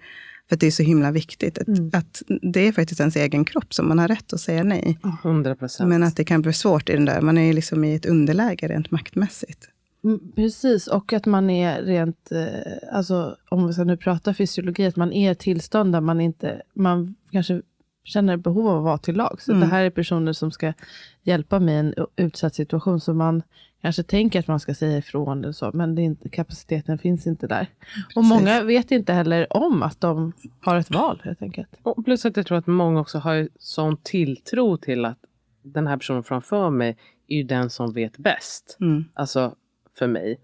[0.49, 1.57] För det är så himla viktigt.
[1.57, 1.91] Att, mm.
[1.93, 4.99] att, det är faktiskt ens egen kropp som man har rätt att säga nej.
[5.23, 7.21] 100 Men att det kan bli svårt i den där.
[7.21, 9.69] Man är ju liksom i ett underläge rent maktmässigt.
[10.03, 14.85] Mm, precis, och att man är rent, eh, alltså om vi ska nu prata fysiologi,
[14.85, 17.61] att man är i ett tillstånd där man inte, man kanske
[18.09, 19.41] känner behov av att vara till lag.
[19.41, 19.61] Så mm.
[19.61, 20.73] det här är personer som ska
[21.23, 22.99] hjälpa mig i en utsatt situation.
[22.99, 23.43] Så man
[23.81, 27.67] kanske tänker att man ska säga ifrån eller så, men inte, kapaciteten finns inte där.
[28.15, 31.69] Och många vet inte heller om att de har ett val helt enkelt.
[31.83, 35.19] Och plus att jag tror att många också har sån tilltro till att
[35.61, 38.77] den här personen framför mig är ju den som vet bäst.
[38.81, 39.05] Mm.
[39.13, 39.55] Alltså
[39.99, 40.39] för mig.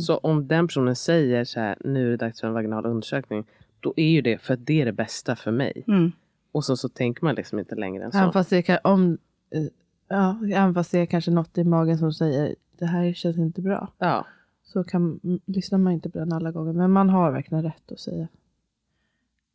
[0.00, 3.44] Så om den personen säger så här, nu är det dags för en vaginal undersökning.
[3.80, 5.84] Då är ju det för att det är det bästa för mig.
[5.88, 6.12] Mm.
[6.52, 8.18] Och så, så tänker man liksom inte längre än så.
[8.18, 9.18] Även fast, det kan, om,
[9.50, 9.62] eh,
[10.08, 13.62] ja, även fast det är kanske något i magen som säger det här känns inte
[13.62, 13.92] bra.
[13.98, 14.26] Ja.
[14.64, 16.72] Så kan, m- lyssnar man inte på den alla gånger.
[16.72, 18.28] Men man har verkligen rätt att säga.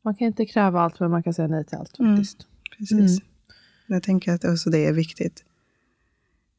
[0.01, 2.15] Man kan inte kräva allt, men man kan säga nej till allt Mm.
[2.17, 2.47] faktiskt.
[2.77, 3.19] Precis.
[3.88, 5.45] Jag tänker att också det är viktigt.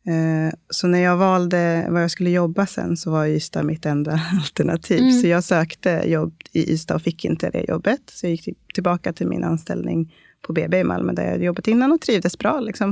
[0.06, 4.12] Eh, Så när jag valde var jag skulle jobba sen så var Ystad mitt enda
[4.32, 4.98] alternativ.
[4.98, 5.12] Mm.
[5.12, 8.00] Så jag sökte jobb i Ystad och fick inte det jobbet.
[8.12, 10.14] Så jag gick till- tillbaka till min anställning
[10.46, 12.60] på BB i Malmö där jag hade jobbat innan och trivdes bra.
[12.60, 12.90] Liksom.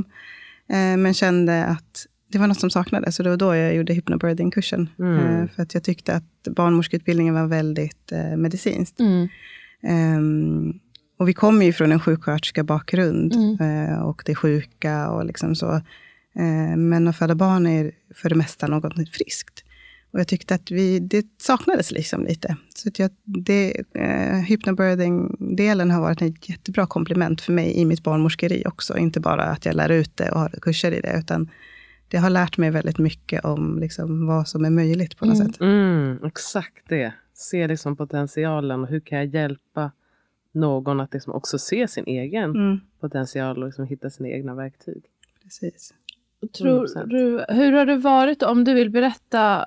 [0.69, 3.15] Eh, Men kände att det var något som saknades.
[3.15, 4.89] Så det var då jag gjorde hypnobirthing-kursen.
[4.99, 5.19] Mm.
[5.41, 8.99] Eh, För att jag tyckte att barnmorskeutbildningen var väldigt medicinskt.
[8.99, 9.27] Mm.
[9.83, 10.73] Ehm,
[11.19, 14.01] och vi kommer ju från en sjuksköterska bakgrund Mm.
[14.01, 15.81] och det sjuka och liksom så.
[16.35, 19.63] Eh, men att föda barn är för det mesta något friskt.
[20.11, 22.57] Och jag tyckte att vi, det saknades liksom lite.
[22.75, 28.03] Så att jag, det, eh, hypnobirthing-delen har varit ett jättebra komplement för mig i mitt
[28.03, 28.97] barnmorskeri också.
[28.97, 31.49] Inte bara att jag lär ut det och har kurser i det, utan
[32.07, 35.61] det har lärt mig väldigt mycket om liksom vad som är möjligt på något sätt.
[35.61, 37.13] Mm, exakt det.
[37.33, 39.91] Se liksom potentialen och hur kan jag hjälpa
[40.51, 45.03] någon att liksom också se sin egen Mm, potential och liksom hitta sina egna verktyg.
[45.43, 45.93] precis.
[46.57, 47.05] Tror 100%.
[47.05, 49.65] du, hur har det varit, om du vill berätta,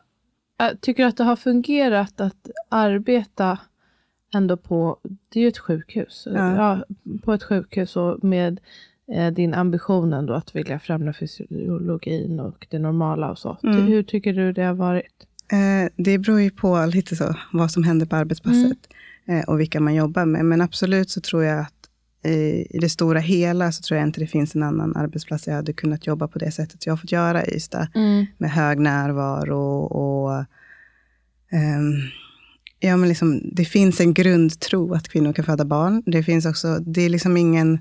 [0.61, 3.59] äh, tycker du att det har fungerat att arbeta
[4.35, 6.85] ändå på, det är ju ett sjukhus, Ja.
[7.25, 8.61] på ett sjukhus och med
[9.13, 13.59] eh, din ambition ändå att vilja främja fysiologin och det normala och så.
[13.63, 13.87] Mm.
[13.87, 15.27] Hur tycker du det har varit?
[15.53, 18.79] Eh, det beror ju på lite så vad som händer på arbetspasset
[19.27, 20.45] eh, och vilka man jobbar med.
[20.45, 21.78] Men absolut så tror jag att
[22.29, 25.73] i det stora hela så tror jag inte det finns en annan arbetsplats jag hade
[25.73, 27.89] kunnat jobba på det sättet jag har fått göra i Ystad.
[28.39, 30.45] Med hög närvaro och
[31.53, 31.93] ehm,
[32.81, 36.03] ja, men liksom, det finns en grundtro att kvinnor kan föda barn.
[36.07, 37.79] Det finns också, det är liksom ingen,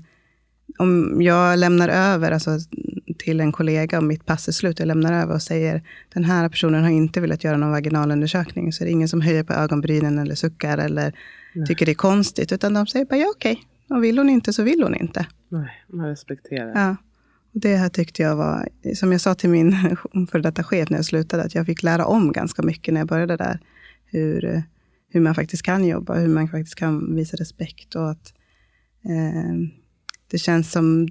[0.78, 2.58] om jag lämnar över alltså,
[3.18, 5.82] till en kollega om mitt pass är slut, jag lämnar över och säger
[6.14, 9.44] den här personen har inte velat göra någon vaginalundersökning, så det är ingen som höjer
[9.44, 11.12] på ögonbrynen eller suckar eller
[11.66, 14.62] tycker det är konstigt, utan de säger bara ja okej, och vill hon inte så
[14.62, 15.26] vill hon inte.
[15.48, 16.72] Nej, man respekterar.
[16.74, 16.96] Ja.
[17.54, 19.96] Och det här tyckte jag var, som jag sa till min
[20.30, 23.08] före detta chef när jag slutade, att jag fick lära om ganska mycket när jag
[23.08, 23.60] började där.
[24.04, 24.62] Hur,
[25.08, 28.34] hur man faktiskt kan jobba, hur man faktiskt kan visa respekt och att
[29.04, 29.54] eh,
[30.30, 31.08] det känns som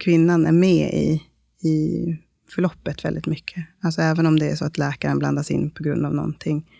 [0.00, 1.22] kvinnan är med i,
[1.68, 2.06] i
[2.54, 3.64] förloppet väldigt mycket.
[3.80, 6.70] Alltså även om det är så att läkaren blandas in på grund av någonting,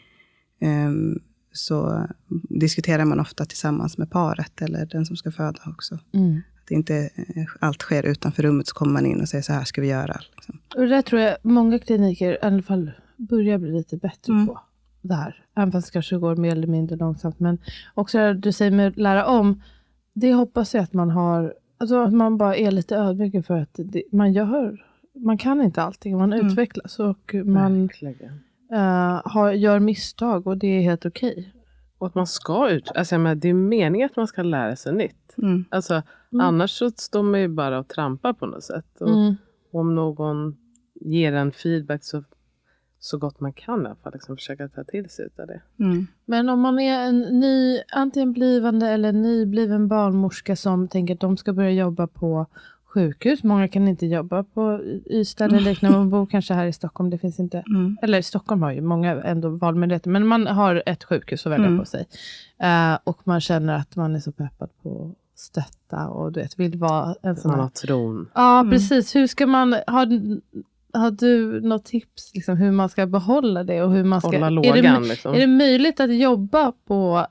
[0.60, 0.92] eh,
[1.56, 2.06] så
[2.48, 5.94] diskuterar man ofta tillsammans med paret eller den som ska föda också.
[6.64, 9.64] Att inte eh, allt sker utanför rummet, så kommer man in och säger så här
[9.64, 10.20] ska vi göra.
[10.36, 10.58] Liksom.
[10.74, 14.46] Och det där tror jag många kliniker i alla fall börjar bli lite bättre Mm.
[14.46, 14.60] på.
[15.02, 15.44] Det här.
[15.56, 17.40] Även fast det kanske går mer eller mindre långsamt.
[17.40, 17.58] Men
[17.94, 19.62] också det du säger med att lära om.
[20.14, 21.54] Det hoppas jag att man har.
[21.78, 24.84] Alltså att man bara är lite ödmjuk för att det, man gör.
[25.14, 26.18] Man kan inte allting.
[26.18, 26.46] Man Mm.
[26.46, 28.40] utvecklas och man Verkligen.
[28.72, 31.52] Eh, har, gör misstag och det är helt okej.
[31.98, 32.92] Och att man ska ut.
[32.94, 35.34] Alltså, jag menar, det är meningen att man ska lära sig nytt.
[35.38, 35.64] Mm.
[35.70, 36.02] Alltså,
[36.40, 39.00] Annars så står man ju bara och trampar på något sätt.
[39.00, 39.36] Och Mm.
[39.72, 40.56] Om någon
[40.94, 42.24] ger en feedback så,
[42.98, 44.12] så gott man kan i alla fall.
[44.12, 45.62] Liksom försöka ta till sig av det.
[45.78, 46.06] Mm.
[46.24, 51.36] Men om man är en ny, antingen blivande eller nybliven barnmorska som tänker att de
[51.36, 52.46] ska börja jobba på
[52.96, 53.42] sjukhus.
[53.42, 54.80] Många kan inte jobba på
[55.10, 55.98] Ystad eller liknande.
[55.98, 57.10] Man bor kanske här i Stockholm.
[57.10, 57.62] Det finns inte.
[57.68, 57.96] Mm.
[58.02, 60.10] Eller Stockholm har ju många ändå valmöjligheter.
[60.10, 61.78] Men man har ett sjukhus att välja Mm.
[61.78, 62.06] på sig.
[62.62, 66.58] Eh, och man känner att man är så peppad på att stötta och du vet,
[66.58, 68.28] vill vara en sån här har tron.
[68.34, 68.70] Ja, Mm.
[68.70, 69.16] precis.
[69.16, 70.06] Hur ska man, har,
[70.98, 73.82] har du något tips liksom, hur man ska behålla det?
[73.82, 75.08] Och hur man ska, Hålla är, det, lågan.
[75.08, 75.34] liksom.
[75.34, 77.26] är det möjligt att jobba på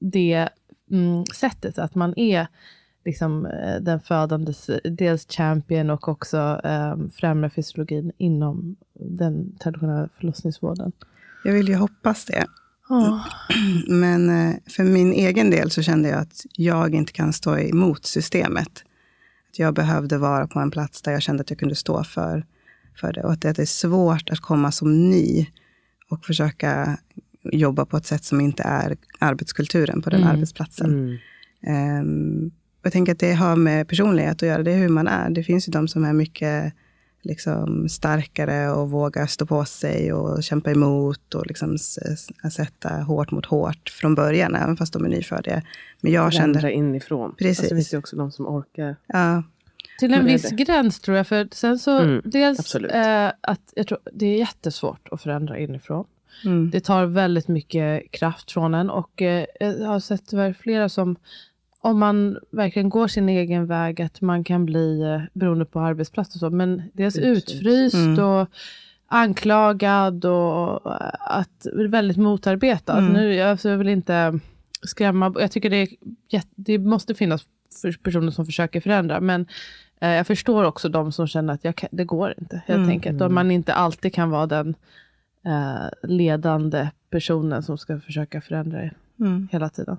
[0.00, 0.48] det
[0.90, 1.78] mm, sättet?
[1.78, 2.46] Att man är
[3.08, 10.92] liksom, eh, den födandes dels champion och också um, främjar fysiologin inom den traditionella förlossningsvården?
[11.44, 12.46] Jag vill ju hoppas det.
[12.88, 13.24] Ja.
[13.88, 18.06] Men eh, för min egen del så kände jag att jag inte kan stå emot
[18.06, 18.84] systemet.
[19.50, 22.46] Att jag behövde vara på en plats där jag kände att jag kunde stå för,
[23.00, 23.22] för det.
[23.24, 25.46] Och att det är svårt att komma som ny
[26.10, 26.98] och försöka
[27.52, 30.32] jobba på ett sätt som inte är arbetskulturen på den Mm.
[30.32, 30.90] arbetsplatsen.
[30.90, 31.18] Mm.
[31.62, 32.50] Ehm,
[32.82, 34.62] jag tänker att det har med personlighet att göra.
[34.62, 35.30] Det är hur man är.
[35.30, 36.72] Det finns ju de som är mycket
[37.22, 41.78] liksom starkare och våga stå på sig och kämpa emot och liksom
[42.52, 45.62] sätta hårt mot hårt från början, även fast de är nyfödda.
[46.00, 47.34] Men jag Förändra kände, inifrån.
[47.38, 47.58] Precis.
[47.58, 48.96] Alltså, det finns ju också de som orkar.
[49.06, 49.42] ja,
[49.98, 50.56] Till en viss det.
[50.56, 51.26] gräns tror jag.
[51.26, 56.04] För sen så, Mm, dels eh, att jag tror det är jättesvårt att förändra inifrån.
[56.44, 58.90] mm, Det tar väldigt mycket kraft från en.
[58.90, 61.16] Och eh, jag har sett flera som,
[61.80, 66.34] om man verkligen går sin egen väg, att man kan bli, eh, beroende på arbetsplats
[66.34, 67.50] och så, men dels Utfryst.
[67.50, 68.24] utfryst Mm.
[68.24, 68.48] och
[69.06, 72.98] anklagad och eh, att väldigt motarbetad.
[72.98, 73.12] Mm.
[73.12, 74.38] Nu, jag, alltså, jag vill inte
[74.82, 77.44] skrämma, jag tycker det, är, det måste finnas
[77.82, 79.46] för personer som försöker förändra, men
[80.00, 82.88] eh, jag förstår också de som känner att jag det går inte, helt Mm.
[82.88, 83.22] enkelt.
[83.22, 84.74] Och man inte alltid kan vara den
[85.46, 89.48] eh, ledande personen som ska försöka förändra mm.
[89.52, 89.96] hela tiden.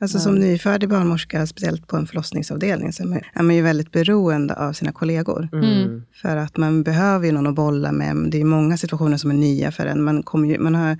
[0.00, 4.72] Alltså som nyfödd barnmorska, speciellt på en förlossningsavdelning, så är man, ju väldigt beroende av
[4.72, 5.48] sina kollegor.
[5.52, 6.02] Mm.
[6.12, 8.16] För att man behöver ju någon att bolla med.
[8.30, 10.02] Det är många situationer som är nya för en.
[10.02, 10.98] Man, kommer ju, man har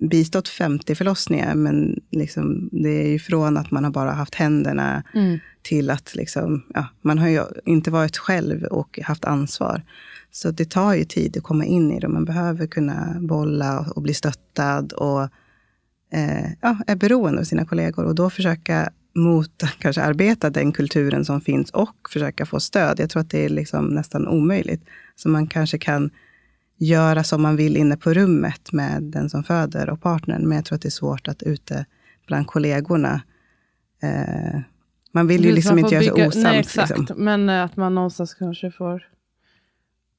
[0.00, 5.02] bistått 50 förlossningar, men liksom, det är ju från att man har bara haft händerna
[5.62, 9.82] till att liksom, ja, man har ju inte varit själv och haft ansvar.
[10.30, 12.08] Så det tar ju tid att komma in i det.
[12.08, 15.28] Man behöver kunna bolla och bli stöttad och
[16.12, 18.04] eh, ja, är beroende av sina kollegor.
[18.04, 23.00] Och då försöka mot, kanske arbeta den kulturen som finns och försöka få stöd.
[23.00, 24.84] Jag tror att det är liksom nästan omöjligt.
[25.16, 26.10] Så man kanske kan
[26.76, 30.48] göra som man vill inne på rummet med den som föder och partnern.
[30.48, 31.86] Men jag tror att det är svårt att ute
[32.26, 33.22] bland kollegorna
[34.02, 34.60] eh,
[35.12, 36.44] man vill ju Just, liksom inte göra sig bygga- osams.
[36.44, 36.98] Nej, exakt.
[36.98, 37.24] Liksom.
[37.24, 39.08] Men eh, att man någonstans kanske får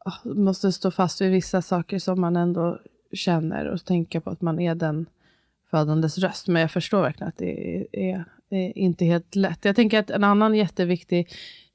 [0.06, 2.80] ah, måste stå fast vid vissa saker som man ändå
[3.14, 5.06] känner och tänka på att man är den
[5.72, 6.48] födandes röst.
[6.48, 9.66] Men jag förstår verkligen att det är, är, är inte helt lätt.
[9.66, 11.28] Jag tänker att en annan jätteviktig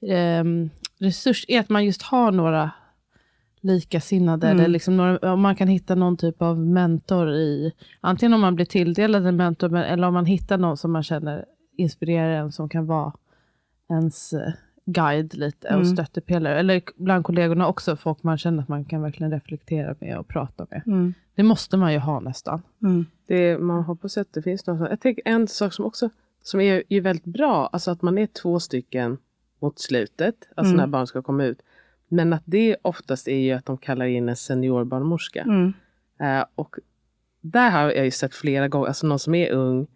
[0.09, 2.71] ehm, resurs är att man just har några
[3.61, 4.47] likasinnade.
[4.47, 4.59] Mm.
[4.59, 8.55] Eller liksom några, om man kan hitta någon typ av mentor i, antingen om man
[8.55, 11.45] blir tilldelad en mentor, men, eller om man hittar någon som man känner
[11.77, 13.13] inspirerar en, som kan vara
[13.91, 14.53] ens eh,
[14.87, 15.85] guide lite och Mm.
[15.85, 16.59] stöttepelare.
[16.59, 20.67] Eller bland kollegorna också, folk man känner att man kan verkligen reflektera med och prata
[20.71, 20.83] med.
[20.87, 21.15] Mm.
[21.41, 22.63] Det måste man ju ha nästan.
[22.83, 23.07] Mm.
[23.27, 24.91] Det, man hoppas att det finns något.
[24.91, 26.11] Jag tänker en sak som också
[26.43, 29.19] som är ju väldigt bra, alltså att man är två stycken
[29.61, 30.77] mot slutet, alltså Mm.
[30.77, 31.63] när barn ska komma ut.
[32.09, 35.43] Men att det oftast är ju att de kallar in en seniorbarnmorska.
[35.43, 35.73] Mm.
[36.21, 36.77] Eh, och
[37.41, 39.87] där har jag ju sett flera gånger, alltså någon som är ung,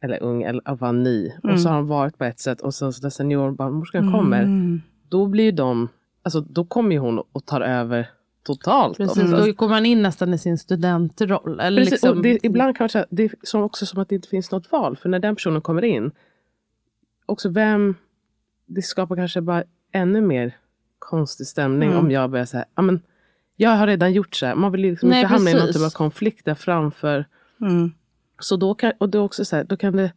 [0.00, 1.30] eller ung, eller var ny.
[1.44, 1.54] Mm.
[1.54, 4.80] Och så har de varit på ett sätt och sen så när seniorbarnmorskan kommer, Mm.
[5.08, 5.88] då blir de,
[6.22, 8.08] alltså då kommer ju hon och tar över
[8.44, 8.96] totalt.
[8.96, 9.46] Precis, oftast.
[9.46, 11.60] Då går man in nästan i sin studentroll.
[11.60, 14.14] Eller Precis, liksom, det, ibland kan man säga, det är som också som att det
[14.14, 14.96] inte finns något val.
[14.96, 16.10] För när den personen kommer in,
[17.26, 17.94] också vem,
[18.66, 20.56] det skapar kanske bara ännu mer
[20.98, 22.04] konstig stämning Mm.
[22.04, 23.02] om jag börjar säga, ja men
[23.56, 24.54] jag har redan gjort så här.
[24.54, 25.82] Man vill liksom Nej, inte hamna i någon precis.
[25.82, 27.24] typ av konflikt där framför.
[27.60, 27.92] Mm.
[28.38, 30.12] Så då kan, och det också så här, då kan det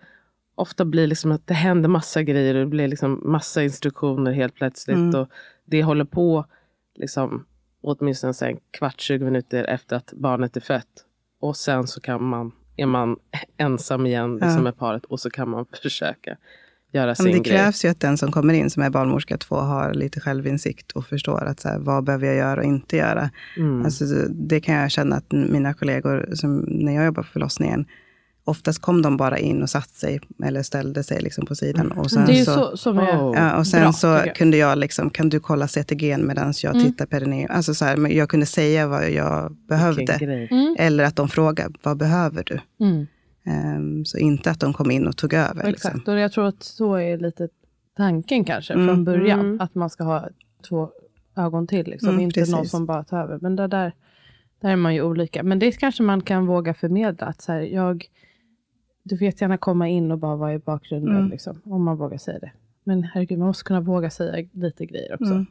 [0.55, 4.55] ofta bli liksom att det händer massa grejer och det blir liksom massa instruktioner helt
[4.55, 4.97] plötsligt.
[4.97, 5.21] Mm.
[5.21, 5.29] Och
[5.65, 6.45] det håller på
[6.95, 7.45] liksom
[7.81, 11.05] åtminstone så här en kvart, 20 minuter efter att barnet är fött.
[11.41, 13.15] Och sen så kan man, är man
[13.57, 14.61] ensam igen liksom Ja.
[14.61, 16.37] med paret och så kan man försöka
[16.91, 17.43] göra Ja, sin det grej.
[17.43, 21.05] krävs ju att den som kommer in som är barnmorska två har lite självinsikt och
[21.05, 23.29] förstår att så här, vad behöver jag göra och inte göra.
[23.57, 23.85] Mm.
[23.85, 27.85] Alltså, det kan jag känna att mina kollegor, som, när jag jobbar på förlossningen,
[28.47, 31.91] oftast kom de bara in och satt sig eller ställde sig liksom på sidan.
[31.91, 33.35] Och sen det är ju så, så, som är.
[33.35, 34.35] Ja, och sen bra, så jag.
[34.35, 36.85] kunde jag liksom, kan du kolla CTG medan jag Mm.
[36.85, 37.47] tittar perineum?
[37.51, 40.13] Alltså så här, men jag kunde säga vad jag behövde.
[40.13, 40.75] Mm.
[40.79, 42.85] Eller att de frågar, vad behöver du?
[42.85, 43.07] Mm.
[43.45, 45.53] Ehm, så inte att de kom in och tog över.
[45.67, 45.89] Liksom.
[45.91, 47.47] Exakt, och jag tror att så är lite
[47.97, 48.87] tanken kanske Mm.
[48.87, 49.39] från början.
[49.39, 49.61] Mm.
[49.61, 50.27] Att man ska ha
[50.69, 50.89] två
[51.37, 52.09] ögon till, liksom.
[52.09, 52.71] Mm, inte någon precis.
[52.71, 53.37] som bara tar över.
[53.41, 53.93] Men det där,
[54.61, 55.43] där är man ju olika.
[55.43, 57.27] Men det kanske man kan våga förmedla.
[57.27, 58.05] Att så här, jag,
[59.07, 61.29] du får jättegärna komma in och bara vara i bakgrunden, Mm.
[61.29, 62.51] liksom, om man vågar säga det.
[62.83, 65.33] Men herregud, man måste kunna våga säga lite grejer också.
[65.33, 65.45] Mm.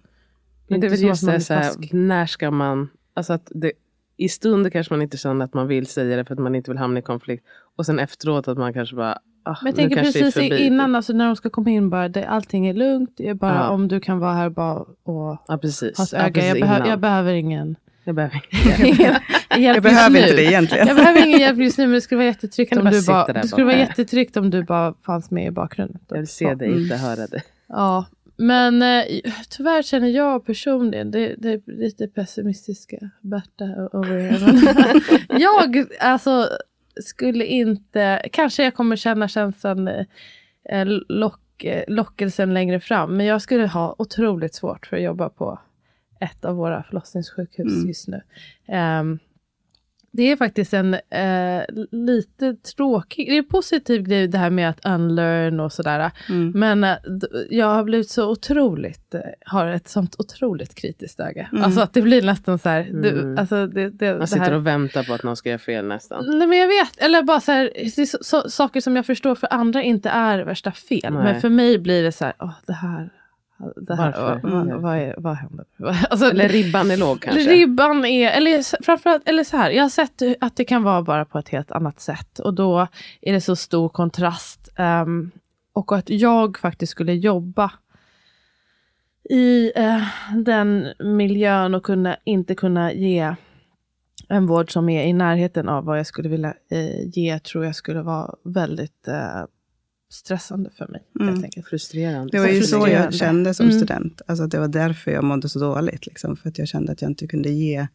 [0.68, 2.88] Det är inte väl så just det, är så här, när ska man...
[3.14, 3.72] Alltså att det,
[4.16, 6.70] I stunden kanske man inte känner att man vill säga det för att man inte
[6.70, 7.44] vill hamna i konflikt.
[7.76, 9.18] Och sen efteråt att man kanske bara...
[9.42, 12.08] Ah, Men jag tänker det är precis innan, alltså, när de ska komma in, bara,
[12.08, 13.10] det, allting är lugnt.
[13.16, 13.68] Det är bara Ja.
[13.70, 16.12] om du kan vara här bara och Ja, precis.
[16.12, 16.32] Ja, öga.
[16.32, 18.40] precis jag, behö- jag behöver ingen Jag behöver
[19.58, 20.86] hjälp Jag behöver inte det egentligen.
[20.86, 23.32] Jag behöver ingen hjälp just nu, men det skulle vara jättetryggt om bara du bara,
[23.32, 26.00] det skulle vara jättetryggt om du bara fanns med i bakgrunden.
[26.08, 27.42] Jag vill se dig, inte höra dig.
[27.68, 29.04] Ja, men eh,
[29.48, 35.00] tyvärr känner jag personligen, det, det är lite pessimistiska Berta over here.
[35.40, 36.48] Jag alltså,
[37.02, 43.42] skulle inte, kanske jag kommer känna känslan, eh, lock, eh, lockelsen längre fram, men jag
[43.42, 45.58] skulle ha otroligt svårt för att jobba på
[46.20, 47.88] ett av våra förlossningssjukhus Mm.
[47.88, 48.20] just nu.
[48.68, 49.18] Ehm,
[50.16, 54.68] det är faktiskt en eh, lite tråkig, det är en positiv grej det här med
[54.68, 56.10] att unlearn och sådär.
[56.28, 56.52] Mm.
[56.54, 56.96] Men eh,
[57.50, 61.48] jag har blivit så otroligt, eh, har ett sånt otroligt kritiskt öga.
[61.52, 61.64] Mm.
[61.64, 63.38] Alltså att det blir nästan så här, du, Mm.
[63.38, 65.86] alltså det, det, Man det sitter här, och väntar på att någon ska göra fel
[65.86, 66.38] nästan.
[66.38, 69.52] Nej men jag vet, eller bara så här, så, så, saker som jag förstår för
[69.52, 71.12] andra inte är värsta fel.
[71.14, 71.24] Nej.
[71.24, 73.10] Men för mig blir det så här, åh här, det här
[73.76, 74.40] Varför?
[74.42, 74.82] vad, vad, Mm.
[74.82, 75.66] vad, är, vad händer?
[76.10, 77.50] Alltså, Eller ribban är låg kanske.
[77.52, 81.24] Ribban är, eller framförallt, eller så här, jag har sett att det kan vara bara
[81.24, 82.38] på ett helt annat sätt.
[82.38, 82.86] Och då
[83.20, 84.68] är det så stor kontrast.
[84.76, 85.30] ehm,
[85.72, 87.72] och att jag faktiskt skulle jobba
[89.30, 90.02] i eh,
[90.34, 93.34] den miljön och kunna, inte kunna ge
[94.28, 97.74] en vård som är i närheten av vad jag skulle vilja eh, ge, tror jag
[97.74, 99.44] skulle vara väldigt eh,
[100.10, 101.02] stressande för mig.
[101.20, 101.28] Mm.
[101.32, 101.66] Helt enkelt.
[101.66, 102.28] Frustrerande.
[102.32, 103.78] Det var ju så jag kände som Mm.
[103.78, 104.22] student.
[104.26, 106.06] Alltså det var därför jag mådde så dåligt.
[106.06, 107.86] Liksom, för att jag kände att jag inte kunde ge...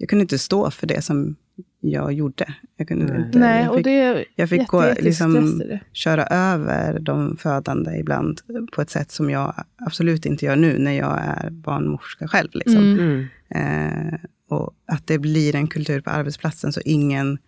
[0.00, 1.36] Jag kunde inte stå för det som
[1.80, 2.54] jag gjorde.
[2.76, 3.26] Jag kunde Nej.
[3.26, 3.38] inte...
[3.38, 5.80] Nej, jag och fick, det är jag fick gå, jätte- jättestress liksom, det.
[5.92, 8.40] köra över de födande ibland
[8.72, 12.48] på ett sätt som jag absolut inte gör nu när jag är barnmorska själv.
[12.52, 12.76] Liksom.
[12.76, 13.26] Mm.
[13.50, 14.08] Mm.
[14.14, 17.38] Eh, och att det blir en kultur på arbetsplatsen så ingen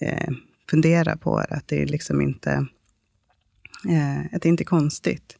[0.00, 0.28] eh,
[0.70, 1.54] funderar på det.
[1.56, 2.66] Att det är liksom inte,
[3.88, 5.36] eh, att det inte är konstigt.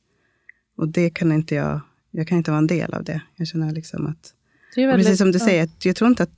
[0.77, 3.23] Och det kan inte jag, jag kan inte vara en del av det.
[3.37, 4.35] Jag känner liksom att,
[4.77, 5.45] väldigt- precis som du ja.
[5.45, 6.31] säger, att jag tror inte att,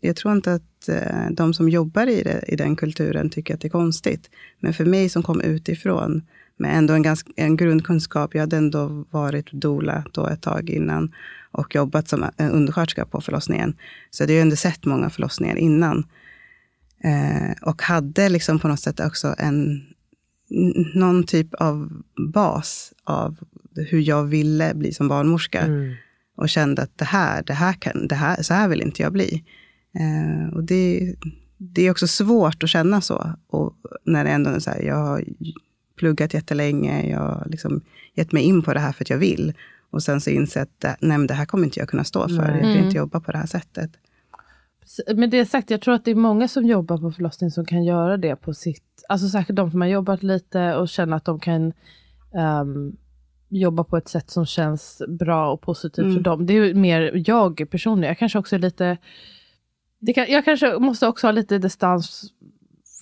[0.00, 3.60] jag tror inte att eh, de som jobbar i, det, i den kulturen tycker att
[3.60, 4.30] det är konstigt.
[4.60, 6.22] Men för mig som kom utifrån,
[6.56, 11.14] med ändå en, ganska, en grundkunskap, jag hade ändå varit doula då ett tag innan
[11.50, 13.76] och jobbat som undersköterska på förlossningen.
[14.10, 16.06] Så jag hade ju ändå sett många förlossningar innan.
[17.04, 19.86] Eh, och hade liksom på något sätt också en,
[20.94, 22.02] någon typ av
[22.34, 23.36] bas av
[23.74, 25.94] hur jag ville bli som barnmorska Mm.
[26.36, 29.12] och kände att det här, det här kan, det här, så här vill inte jag
[29.12, 29.44] bli.
[29.94, 31.14] Eh, och det,
[31.56, 33.32] det är också svårt att känna så.
[33.46, 35.24] Och när det ändå är så här, jag har
[35.98, 37.80] pluggat jättelänge, jag har liksom
[38.14, 39.52] gett mig in på det här för att jag vill.
[39.90, 42.04] Och sen så inser jag att det, nej, men det här kommer inte jag kunna
[42.04, 42.36] stå för.
[42.36, 42.60] Nej.
[42.62, 42.84] Jag Mm.
[42.84, 43.90] inte jobba på det här sättet.
[45.14, 47.84] Med det sagt, jag tror att det är många som jobbar på förlossning som kan
[47.84, 49.04] göra det på sitt...
[49.08, 51.72] Alltså säkert de som har jobbat lite och känner att de kan
[52.34, 52.96] ehm,
[53.48, 56.14] jobba på ett sätt som känns bra och positivt Mm.
[56.14, 56.46] för dem.
[56.46, 58.08] Det är ju mer jag personligen.
[58.08, 58.96] Jag kanske också är lite...
[60.14, 62.32] Kan, jag kanske måste också ha lite distans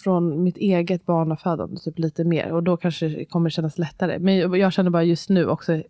[0.07, 2.53] från mitt eget barnafödande, typ lite mer.
[2.53, 4.19] Och då kanske det kommer kännas lättare.
[4.19, 5.83] Men jag känner bara just nu också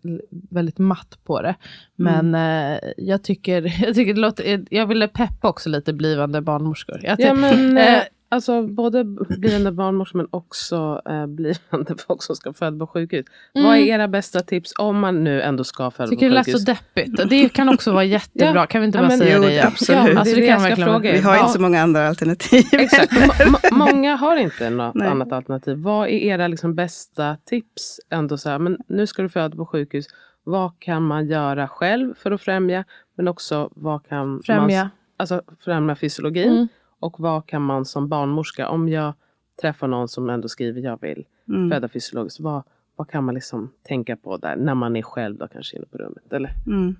[0.49, 1.55] väldigt matt på det.
[1.95, 4.65] Men eh, jag, tycker, jag tycker det låter...
[4.69, 6.99] Jag ville peppa också lite blivande barnmorskor.
[7.03, 9.03] Jag Ja, men eh, eh, alltså både
[9.37, 13.25] blivande barnmorskor men också eh, blivande folk som ska föda på sjukhus.
[13.53, 16.09] Vad är era bästa tips om man nu ändå ska föda Mm.
[16.09, 16.65] tycker på det lät sjukhus?
[16.65, 17.29] så deppigt.
[17.29, 18.55] Det kan också vara jättebra.
[18.61, 18.65] Ja.
[18.65, 19.67] Kan vi inte Ja, bara men- säga Jo, det igen?
[19.67, 20.01] absolut.
[20.13, 21.11] Ja, alltså, Det är det kan verkligen fråga.
[21.11, 21.39] Vi har Ja.
[21.41, 22.63] inte så många andra alternativ.
[22.71, 23.11] Exakt.
[23.13, 25.07] Må- må- många har inte något Nej.
[25.07, 25.77] annat alternativ.
[25.77, 27.99] Vad är era liksom bästa tips?
[28.09, 30.05] Ändå så här, men nu ska du föda på sjukhus.
[30.43, 32.83] Vad kan man göra själv för att främja?
[33.17, 34.79] Men också vad kan Främja.
[34.83, 36.51] man alltså, främja fysiologin?
[36.51, 36.67] Mm.
[36.99, 39.13] Och vad kan man som barnmorska, om jag
[39.61, 41.71] träffar någon som ändå skriver jag vill Mm.
[41.71, 42.39] föda fysiologiskt.
[42.39, 42.63] Vad,
[42.95, 45.97] vad kan man liksom tänka på där när man är själv då kanske inne på
[45.97, 46.33] rummet?
[46.33, 46.95] Eller Mm.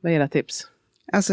[0.00, 0.70] vad är era tips?
[1.12, 1.32] Alltså,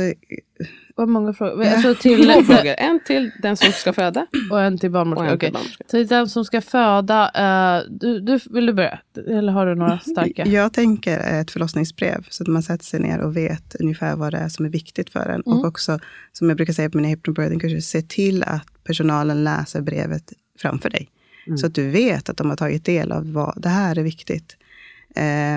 [0.96, 1.64] Vad många frågor?
[1.66, 2.74] Alltså till, Två frågor.
[2.78, 5.26] En till den som ska föda Och en till och barnmorska.
[5.26, 5.40] en Okej.
[5.50, 5.84] till barnmorska.
[5.88, 7.32] Till den som ska föda.
[7.36, 9.00] eh, du, du, vill du börja?
[9.28, 10.46] Eller har du några starka?
[10.46, 14.38] Jag tänker ett förlossningsbrev, så att man sätter sig ner och vet ungefär vad det
[14.38, 15.44] är som är viktigt för en.
[15.46, 15.60] Mm.
[15.60, 16.00] Och också,
[16.32, 21.10] som jag brukar säga på mina hypnobirthing-kurser, se till att personalen läser brevet framför dig.
[21.48, 21.58] Mm.
[21.58, 24.58] Så att du vet att de har tagit del av vad det här är viktigt.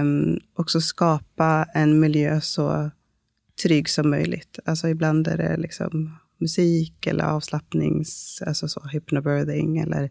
[0.00, 2.90] Um, också skapa en miljö så
[3.62, 4.58] trygg som möjligt.
[4.64, 10.10] Alltså ibland är det liksom musik eller avslappnings, alltså så hypnobirthing eller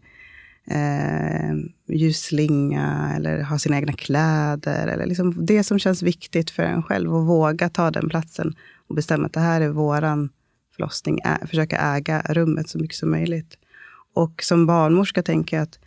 [0.70, 1.56] eh,
[1.88, 4.86] ljusslinga eller ha sina egna kläder.
[4.86, 8.54] Eller liksom det som känns viktigt för en själv och våga ta den platsen
[8.88, 10.28] och bestämma att det här är våran
[10.76, 11.20] förlossning.
[11.24, 13.58] Ä, försöka äga rummet så mycket som möjligt.
[14.14, 15.78] Och som barnmorska tänker jag att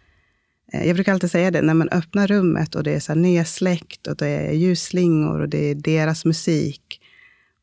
[0.74, 3.20] eh, jag brukar alltid säga det, när man öppnar rummet och det är så här
[3.20, 6.99] nedsläckt och det är ljusslingor och det är deras musik.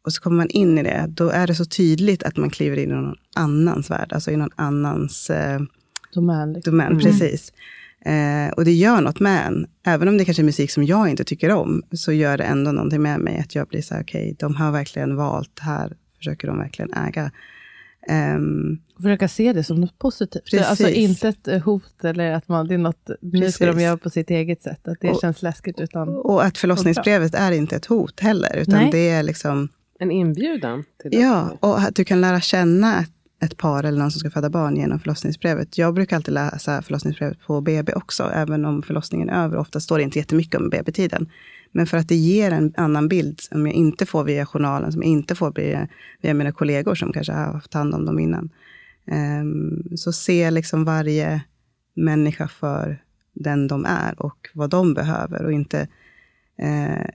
[0.06, 2.76] Och så kommer man in i det, då är det så tydligt att man kliver
[2.76, 5.60] in i någon annans värld, alltså i någon annans eh,
[6.14, 6.52] Domän.
[6.52, 6.70] Liksom.
[6.72, 6.98] domän.
[6.98, 7.52] Precis.
[8.04, 9.66] Eh, och det gör något med en.
[9.86, 12.72] Även om det kanske är musik som jag inte tycker om, så gör det ändå
[12.72, 13.38] någonting med mig.
[13.38, 17.30] Att jag blir så här, okej, de har verkligen valt, här försöker de verkligen äga.
[18.08, 20.44] Ehm, Försöka se det som något positivt.
[20.44, 20.66] Precis.
[20.66, 23.96] Alltså inte ett eh, hot eller att man, det är något, nu ska de göra
[23.96, 24.88] på sitt eget sätt.
[24.88, 25.80] Att det Och- känns läskigt.
[25.80, 28.88] Utan, och att förlossningsbrevet är inte ett hot heller, utan Nej.
[28.92, 29.68] det är liksom
[29.98, 31.20] En inbjudan till.
[31.20, 33.10] Ja, och att du kan lära känna ett,
[33.42, 35.78] ett par eller någon som ska föda barn genom förlossningsbrevet.
[35.78, 39.56] Jag brukar alltid läsa förlossningsbrevet på BB också, även om förlossningen är över.
[39.56, 41.28] Ofta står det inte jättemycket om BB-tiden.
[41.72, 45.02] Men för att det ger en annan bild som jag inte får via journalen, som
[45.02, 45.88] jag inte får via,
[46.22, 48.50] via mina kollegor som kanske har haft hand om dem innan.
[49.40, 51.40] Um, så se liksom varje
[51.94, 53.02] människa för
[53.34, 55.88] den de är och vad de behöver och inte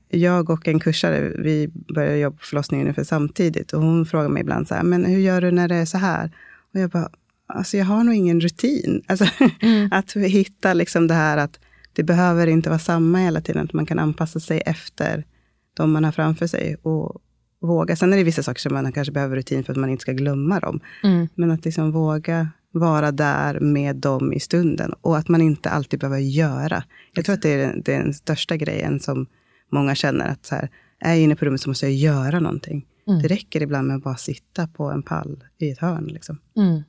[0.10, 3.74] jag och en kursare, vi började jobba på förlossningen ungefär samtidigt.
[3.74, 5.98] Och hon frågar mig ibland så här, men hur gör du när det är så
[5.98, 6.32] här?
[6.74, 7.10] Och jag bara,
[7.48, 9.04] alltså jag har nog ingen rutin.
[9.08, 9.26] Alltså,
[9.62, 9.90] mm.
[9.92, 11.60] att hitta liksom det här att
[11.94, 13.64] det behöver inte vara samma hela tiden.
[13.64, 15.26] Att man kan anpassa sig efter
[15.74, 16.76] de man har framför sig.
[16.76, 17.22] Och
[17.62, 17.96] våga.
[17.96, 20.12] Sen är det vissa saker som man kanske behöver rutin för att man inte ska
[20.12, 20.80] glömma dem.
[21.04, 21.28] Mm.
[21.36, 24.94] Men att liksom våga vara där med dem i stunden.
[25.02, 26.84] Och att man inte alltid behöver göra.
[27.14, 29.28] Jag tror att det är, den, det är den största grejen som
[29.70, 30.28] många känner.
[30.28, 30.70] Att så här,
[31.00, 32.86] är jag inne på rummet så måste jag göra någonting.
[33.08, 33.22] Mm.
[33.22, 36.06] Det räcker ibland med att bara sitta på en pall i ett hörn.
[36.06, 36.38] Liksom.
[36.56, 36.82] Mm.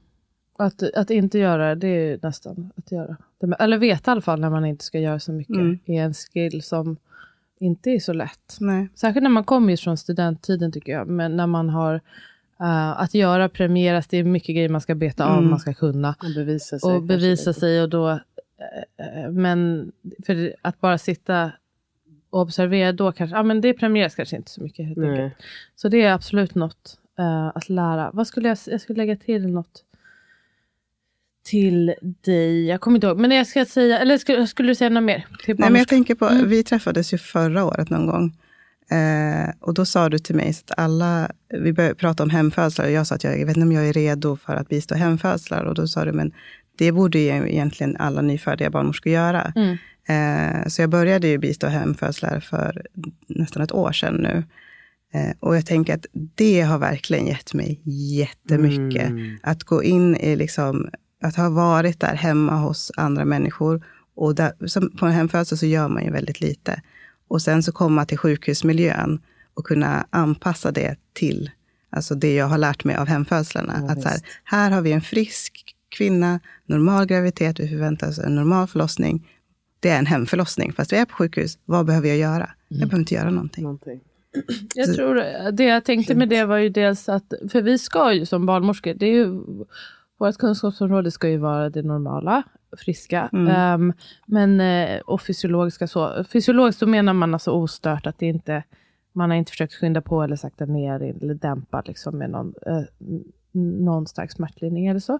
[0.59, 3.17] Att, att inte göra det är nästan att göra.
[3.59, 5.57] Eller veta i alla fall när man inte ska göra så mycket.
[5.57, 5.79] Mm.
[5.87, 6.97] är en skill som
[7.61, 8.57] inte är så lätt.
[8.61, 8.89] Nej.
[8.95, 11.09] Särskilt när man kommer från studenttiden tycker jag.
[11.09, 12.01] Men när man har
[12.63, 15.51] Uh, att göra premieras, det är mycket grejer man ska beta av, mm.
[15.51, 16.15] man ska kunna.
[16.23, 16.93] Och bevisa sig.
[16.93, 19.93] Och bevisa sig och då, uh, men
[20.27, 21.53] för att bara sitta
[22.31, 24.87] och observera då kanske, ja men det premieras kanske inte så mycket.
[24.87, 25.33] Helt
[25.77, 26.99] Så det är absolut något
[27.55, 28.11] att lära.
[28.13, 29.85] Vad skulle jag, jag skulle lägga till något
[31.43, 32.67] till dig.
[32.67, 35.27] Jag kommer inte ihåg, men jag ska säga, eller skulle, skulle du säga något mer?
[35.47, 36.49] Nej, men jag tänker på, mm.
[36.49, 38.37] vi träffades ju förra året någon gång.
[38.91, 42.93] Eh, och då sa du till mig att alla, vi började prata om hemfödslar och
[42.93, 45.65] jag sa att jag, jag vet inte om jag är redo för att bistå hemfödslar.
[45.65, 46.33] Och då sa du, men
[46.79, 49.53] det borde ju egentligen alla nyfödda barnmorskor göra.
[49.57, 49.77] Mm.
[50.09, 52.87] Eh, så jag började ju bistå hemfödslar för
[53.29, 54.45] nästan ett år sedan nu.
[55.15, 59.11] Eh, och jag tänker att det har verkligen gett mig jättemycket.
[59.11, 59.39] Mm.
[59.43, 60.91] Att gå in i, liksom,
[61.23, 63.85] att ha varit där hemma hos andra människor.
[64.17, 66.83] Och där, som på en hemfödsel så gör man ju väldigt lite.
[67.33, 69.21] Och sen så komma till sjukhusmiljön
[69.55, 71.51] och kunna anpassa det till
[71.91, 73.75] alltså det jag har lärt mig av hemfödslarna.
[73.81, 78.19] Ja, att så här, här har vi en frisk kvinna, normal graviditet, vi förväntar oss
[78.19, 79.29] en normal förlossning.
[79.81, 81.59] Det är en hemförlossning, fast vi är på sjukhus.
[81.65, 82.45] Vad behöver jag göra?
[82.45, 82.55] Mm.
[82.69, 83.65] Jag behöver inte göra någonting.
[83.65, 84.01] någonting.
[84.75, 85.15] Jag tror
[85.53, 88.95] det jag tänkte med det var ju dels att, för vi ska ju som barnmorskor,
[88.95, 89.41] det är ju,
[90.19, 92.43] vårt kunskapsområde ska ju vara det normala
[92.79, 93.29] friska.
[93.33, 93.81] Mm.
[93.81, 93.93] Um,
[94.27, 96.25] men, uh, och fysiologiska så.
[96.25, 98.63] Fysiologiskt då menar man alltså ostört, att det inte,
[99.13, 103.19] man har inte försökt skynda på eller sakta ner eller dämpa liksom, med någon, uh,
[103.61, 105.19] någon stark smärtlindring eller så.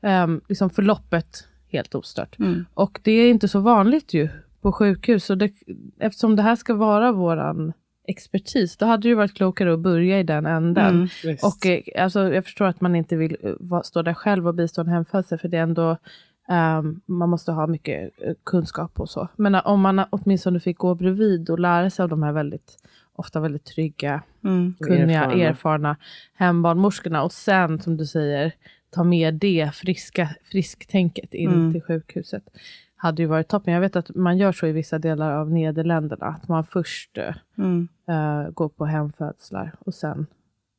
[0.00, 2.38] Um, liksom förloppet helt ostört.
[2.38, 2.64] Mm.
[2.74, 4.28] Och det är inte så vanligt ju
[4.60, 5.30] på sjukhus.
[5.30, 5.52] Och det,
[5.98, 7.72] eftersom det här ska vara våran
[8.08, 11.08] expertis, då hade det varit klokare att börja i den änden.
[11.24, 13.36] Mm, och eh, alltså, jag förstår att man inte vill
[13.84, 15.96] stå där själv och bistå en hemfödsel, för det är ändå
[16.48, 19.28] Um, man måste ha mycket uh, kunskap och så.
[19.36, 22.76] Men uh, om man åtminstone fick gå bredvid och lära sig av de här väldigt,
[23.12, 25.42] ofta väldigt trygga, mm, kunniga, erfarna.
[25.44, 25.96] erfarna
[26.34, 28.52] hembarnmorskorna och sen, som du säger,
[28.90, 31.72] ta med det friska, frisktänket in mm.
[31.72, 32.44] till sjukhuset.
[32.96, 33.74] Hade ju varit toppen.
[33.74, 37.34] Jag vet att man gör så i vissa delar av Nederländerna, att man först uh,
[37.58, 37.88] mm.
[38.52, 40.26] går på hemfödslar och sen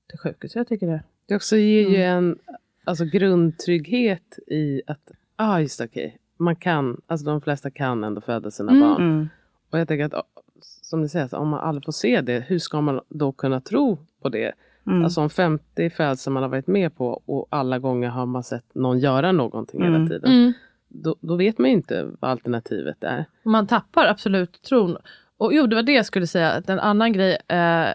[0.10, 0.56] till sjukhus.
[0.56, 1.04] Jag tycker det.
[1.28, 2.18] Det också ger ju mm.
[2.18, 2.38] en
[2.84, 6.06] alltså, grundtrygghet i att Ja, ah, just okej.
[6.06, 6.18] Okay.
[6.38, 8.82] Man kan, alltså de flesta kan ändå föda sina mm.
[8.82, 9.02] barn.
[9.02, 9.30] Mm.
[9.72, 10.26] Och jag tänker att
[10.62, 13.98] som ni säger, om man aldrig får se det, hur ska man då kunna tro
[14.22, 14.54] på det?
[14.88, 15.04] Mm.
[15.04, 18.76] Alltså om 50 födelser man har varit med på och alla gånger har man sett
[18.76, 19.94] någon göra någonting mm.
[19.94, 20.32] hela tiden.
[20.32, 20.54] Mm.
[20.88, 23.26] Då, då, vet man ju inte vad alternativet är.
[23.44, 24.98] Man tappar absolut tron.
[25.38, 26.52] Och jo, det var det jag skulle säga.
[26.52, 27.88] Att en annan grej eh,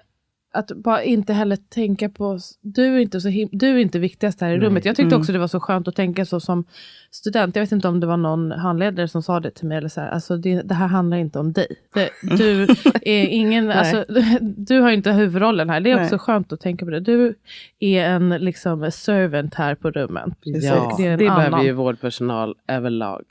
[0.53, 4.51] att bara inte heller tänka på, du är inte, så du är inte viktigast här
[4.51, 4.85] i rummet.
[4.85, 5.21] Jag tyckte mm.
[5.21, 6.65] också det var så skönt att tänka så som
[7.11, 7.57] student.
[7.57, 9.79] Jag vet inte om det var någon handledare som sa det till mig.
[9.79, 11.67] Eller så här, alltså det, det här handlar inte om dig.
[11.95, 12.63] Det, du
[13.03, 14.05] är ingen, alltså,
[14.41, 15.81] du har inte huvudrollen här.
[15.81, 16.05] Det är Nej.
[16.05, 17.01] också skönt att tänka på det.
[17.01, 17.35] Du
[17.79, 20.35] är en liksom, servant här på rummet.
[20.41, 23.25] Ja, det, det behöver ju vårdpersonal överlag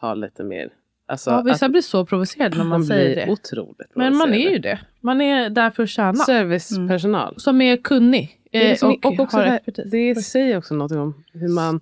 [0.00, 0.68] ha lite mer
[1.10, 3.32] Alltså, ja, vissa blir så provocerade när man säger det.
[3.32, 4.80] Otroligt Men man är ju det.
[5.00, 6.14] Man är där för att tjäna.
[6.14, 7.28] Servicepersonal.
[7.28, 7.38] Mm.
[7.38, 8.40] Som är kunnig.
[8.50, 11.80] Det, är och, och också här, det säger också något om hur man,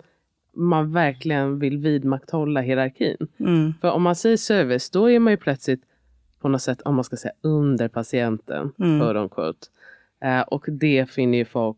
[0.57, 3.17] man verkligen vill vidmakthålla hierarkin.
[3.39, 3.75] Mm.
[3.81, 5.83] För om man säger service, då är man ju plötsligt
[6.41, 8.73] på något sätt, om man ska säga under patienten.
[8.79, 9.01] Mm.
[9.01, 9.15] För
[10.25, 11.77] uh, och det finner ju folk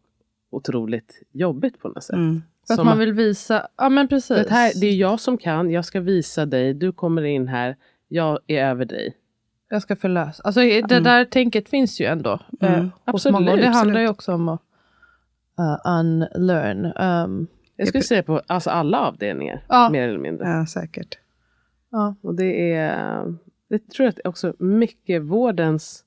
[0.51, 2.17] otroligt jobbigt på något sätt.
[2.17, 2.43] Mm.
[2.67, 4.29] För att man vill visa, ja men precis.
[4.49, 7.77] För här, det är jag som kan, jag ska visa dig, du kommer in här,
[8.09, 9.17] jag är över dig.
[9.69, 10.43] Jag ska förlösa.
[10.43, 11.03] Alltså det Mm.
[11.03, 12.39] där tänket finns ju ändå.
[12.61, 12.75] Mm.
[12.75, 13.45] Eh, hos många.
[13.47, 14.03] Det Absolut, handlar absolut.
[14.07, 14.61] ju också om att
[15.61, 16.85] uh, unlearn.
[16.87, 17.47] Um,
[17.77, 19.65] Jag skulle säga på alltså alla avdelningar.
[19.69, 19.89] Ja.
[19.91, 20.49] Mer eller mindre.
[20.49, 21.19] Ja, säkert.
[21.91, 22.15] ja.
[22.23, 23.35] Och det är,
[23.69, 26.05] det tror jag också mycket vårdens,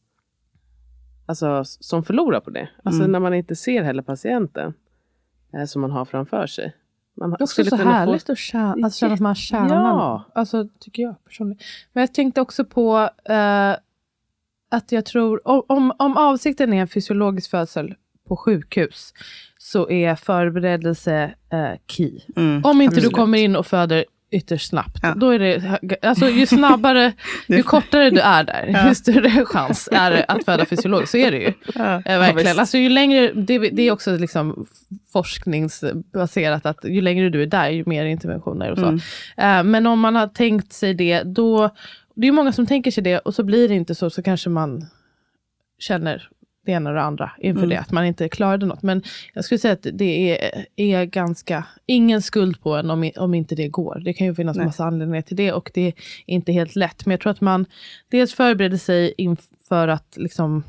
[1.26, 2.70] alltså som förlorar på det.
[2.84, 3.12] Alltså Mm.
[3.12, 4.74] när man inte ser heller patienten eh,
[5.68, 6.76] som man har framför sig.
[7.18, 9.36] Man Det är också skulle så kunna få- härligt att tjäna, alltså, känna att man
[9.36, 10.24] tjänar Ja.
[10.36, 11.60] Alltså, tycker jag personligen.
[11.94, 13.72] Men jag tänkte också på eh,
[14.72, 17.96] att jag tror, om- om, om avsikten är en fysiologisk födsel
[18.28, 19.14] på sjukhus,
[19.58, 22.20] så är förberedelse eh, key.
[22.36, 23.10] Mm, Om inte absolut.
[23.12, 25.14] du kommer in och föder ytterst snabbt, Ja.
[25.18, 27.14] då är det, alltså ju snabbare,
[27.48, 28.88] ju kortare du är där, Ja.
[28.90, 31.12] ju större chans är det att föda fysiologiskt.
[31.12, 31.54] Så är det ju.
[31.76, 32.02] Ja.
[32.06, 32.60] Eh, verkligen.
[32.60, 34.66] alltså, ju längre, det, det är också liksom
[35.14, 38.86] forskningsbaserat att ju längre du är där, ju mer interventioner och så.
[38.86, 39.00] Mm.
[39.38, 41.70] Eh, men om man har tänkt sig det, då,
[42.16, 44.24] det är ju många som tänker sig det och så blir det inte så, så
[44.24, 44.86] kanske man
[45.80, 46.30] känner
[46.66, 47.70] det ena och det andra inför Mm.
[47.70, 48.84] det, att man inte klarade något.
[48.84, 49.04] Men
[49.34, 53.56] jag skulle säga att det är, är ganska, ingen skuld på en om, om inte
[53.56, 54.02] det går.
[54.06, 54.66] Det kan ju finnas Nej.
[54.66, 55.94] massa anledningar till det och det är
[56.26, 57.06] inte helt lätt.
[57.06, 57.66] Men jag tror att man
[58.12, 60.64] dels förbereder sig inför att liksom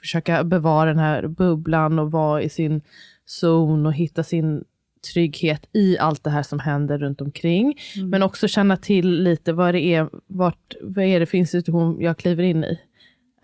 [0.00, 2.80] försöka bevara den här bubblan och vara i sin
[3.26, 4.64] zon och hitta sin
[5.12, 7.74] trygghet i allt det här som händer runt omkring.
[8.10, 12.18] Men också känna till lite vad det är, vart, vad är det för institution jag
[12.18, 12.78] kliver in i.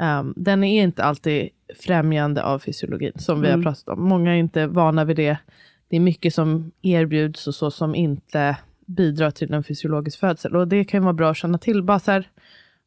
[0.02, 1.48] Um, den är inte alltid
[1.80, 4.08] främjande av fysiologin, som vi har pratat om.
[4.08, 5.38] Många är inte vana vid det.
[5.88, 10.56] Det är mycket som erbjuds och så som inte bidrar till en fysiologisk födsel.
[10.56, 11.82] Och det kan vara bra att känna till.
[11.82, 12.28] Bara så här,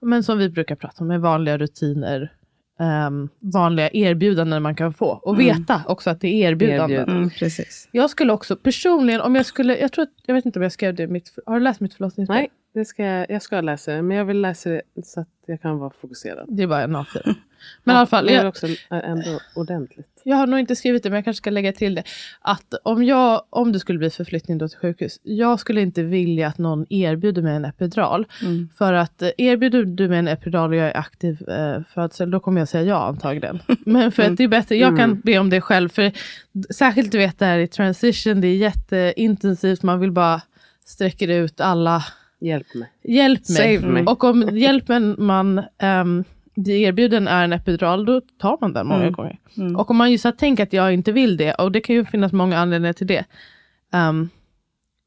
[0.01, 2.33] men som vi brukar prata om, med vanliga rutiner,
[2.79, 5.07] ehm, vanliga erbjudanden man kan få.
[5.07, 6.91] Och veta också att det är erbjudanden.
[6.91, 7.17] Erbjudanden.
[7.17, 7.89] Mm, precis.
[7.91, 10.71] Jag skulle också personligen, om jag skulle, jag tror att, jag vet inte om jag
[10.71, 12.39] skrev det mitt, har du läst mitt förlossningsbrev?
[12.39, 14.01] Nej, det ska jag, jag ska läsa det.
[14.01, 16.45] Men jag vill läsa det så att jag kan vara fokuserad.
[16.49, 17.21] Det är bara en A4.
[17.83, 20.21] Men i alla fall, Det är jag, också ändå ordentligt.
[20.23, 22.03] jag har nog inte skrivit det, men jag kanske ska lägga till det.
[22.41, 26.47] Att om, jag, om det skulle bli förflyttning då till sjukhus, jag skulle inte vilja
[26.47, 28.25] att någon erbjuder mig en epidural.
[28.41, 28.69] Mm.
[28.77, 32.39] För att eh, erbjuder du mig en epidural och jag är aktiv eh, födsel, då
[32.39, 33.59] kommer jag säga ja antagligen.
[33.85, 35.89] Men för att det är bättre, jag kan be om det själv.
[35.89, 36.11] För
[36.73, 40.41] särskilt du vet det här i transition, det är jätteintensivt, man vill bara
[40.85, 42.03] sträcker ut alla
[42.41, 42.89] Hjälp mig.
[43.03, 43.77] Hjälp mig.
[43.79, 44.03] Save me.
[44.11, 45.61] Och om hjälpen man
[46.03, 46.23] um,
[46.67, 49.13] erbjuden är en epidural, då tar man den många Mm.
[49.13, 49.37] gånger.
[49.77, 52.05] Och om man just har tänkt att jag inte vill det, och det kan ju
[52.05, 53.25] finnas många anledningar till det,
[53.93, 54.29] um,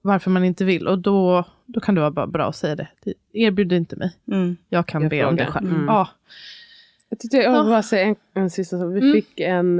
[0.02, 2.88] varför man inte vill, och då, då kan det vara bara bra att säga det.
[3.32, 4.12] erbjud inte mig.
[4.32, 4.56] Mm.
[4.68, 5.52] Jag kan Jag be om det frågar.
[5.52, 5.72] själv.
[5.72, 5.84] Mm.
[5.86, 6.08] Ja.
[7.08, 8.94] Jag, tyckte, jag vill bara säga en, en sista sak.
[8.94, 9.12] Vi Mm.
[9.12, 9.78] fick en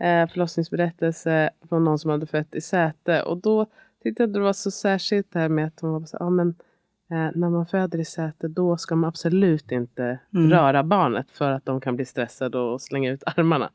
[0.00, 3.22] eh, förlossningsberättelse från någon som hade fött i säte.
[3.22, 3.66] Och då
[4.02, 6.54] tyckte jag det var så särskilt det här med att hon var så ja, men
[7.10, 10.50] eh, när man föder i säte då ska man absolut inte Mm.
[10.50, 13.70] röra barnet för att de kan bli stressade och slänga ut armarna.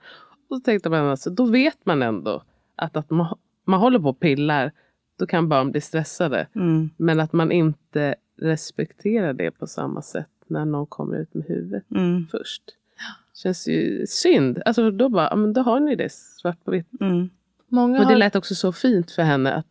[0.50, 2.44] Och så tänkte man alltså, då vet man ändå
[2.76, 4.72] att, att man, man håller på och pillar,
[5.20, 6.48] då kan barn bli stressade.
[6.56, 6.90] Mm.
[6.98, 11.84] Men att man inte respekterar det på samma sätt när någon kommer ut med huvudet
[11.92, 12.28] Mm.
[12.32, 12.64] först.
[13.34, 14.62] Känns ju synd.
[14.66, 17.02] Alltså då bara, men då har ni det svart på vitt.
[17.02, 17.30] Mm.
[17.68, 19.66] Många Och det har, lät också så fint för henne att,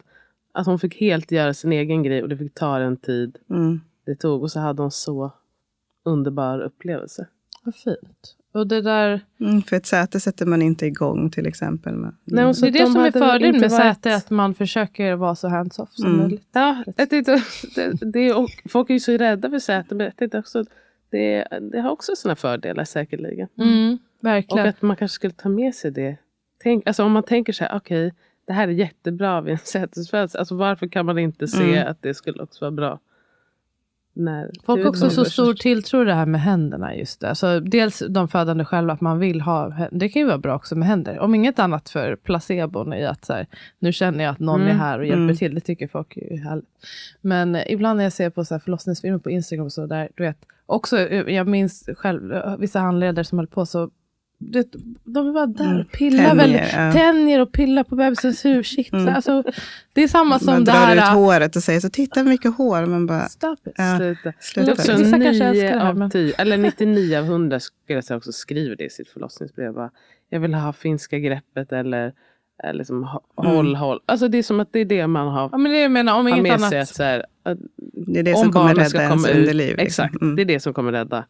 [0.55, 3.81] att hon fick helt göra sin egen grej och det fick ta den tid Mm.
[4.07, 4.43] det tog.
[4.43, 5.33] Och så hade hon så
[6.05, 7.27] underbar upplevelse.
[7.65, 8.37] vad fint.
[8.53, 9.63] Och det där, Mm.
[9.63, 11.95] För ett säte sätter man inte igång till exempel.
[11.95, 12.15] Med.
[12.25, 14.55] Nej, och så det är det de som är fördelen med varit- säte, att man
[14.55, 16.19] försöker vara så hands-off som Mm.
[16.21, 16.49] möjligt.
[16.53, 17.09] Ja, jag
[17.75, 19.95] det, det, och folk är ju så rädda för säte.
[19.95, 20.65] Men jag också,
[21.11, 23.49] det, det har också sina fördelar säkerligen.
[23.59, 24.69] Mm, Och verkligen.
[24.69, 26.17] att man kanske skulle ta med sig det.
[26.63, 28.15] Tänk, alltså om man tänker så här, okej,
[28.47, 30.39] det här är jättebra vid en sätesfödsel.
[30.39, 31.91] Alltså varför kan man inte se Mm.
[31.91, 33.01] att det skulle också vara bra?
[34.17, 36.97] När Folk har också så stor tilltro till det här med händerna.
[36.97, 37.29] just det.
[37.29, 40.77] Alltså, Dels de födande själva, att man vill ha Det kan ju vara bra också
[40.77, 41.19] med händer.
[41.19, 43.47] Om inget annat för placebon i att så här,
[43.79, 45.37] nu känner jag att någon är Mm, här och hjälper mm.
[45.37, 45.55] till.
[45.55, 46.69] Det tycker folk är härligt.
[47.21, 50.09] Men eh, ibland när jag ser på så här förlossningsfilmer på Instagram och så där,
[50.15, 53.91] du vet, också, eh, jag minns själv eh, vissa handledare som höll på så
[54.53, 54.67] det,
[55.05, 55.81] de är bara där Mm.
[55.81, 56.93] och pillar Tänjer, väldigt, ja.
[56.93, 59.01] tänjer och pillar på bebisens huvudkittlar.
[59.01, 59.15] Mm.
[59.15, 59.43] Alltså,
[59.93, 60.97] det är samma som Man det drar här...
[60.97, 62.87] ut äh, håret och säger så titta mycket hår.
[62.87, 63.73] Man bara, Stop it.
[63.77, 63.97] Ja.
[63.99, 64.21] Sluta.
[64.23, 64.73] Det är sluta.
[64.73, 67.97] också Vissa kanske älskar 9 det här, av men- 10, eller 99 av 100 skulle
[67.97, 69.73] jag säga också skriver det i sitt förlossningsbrev.
[69.75, 69.91] Bara,
[70.31, 72.13] jag vill ha finska greppet eller,
[72.73, 73.57] liksom, hå- Mm.
[73.57, 74.01] håll, håll.
[74.07, 76.15] Alltså det är som att det är det man har, Ja, men det jag menar,
[76.19, 76.69] om har inget med annat.
[76.71, 76.81] sig.
[76.81, 77.59] Att, så här, att
[78.07, 79.69] det är det om som kommer rädda ens komma ut- underliv.
[79.77, 79.87] liksom.
[79.87, 80.37] Exakt, Mm.
[80.37, 81.25] det är det som kommer rädda.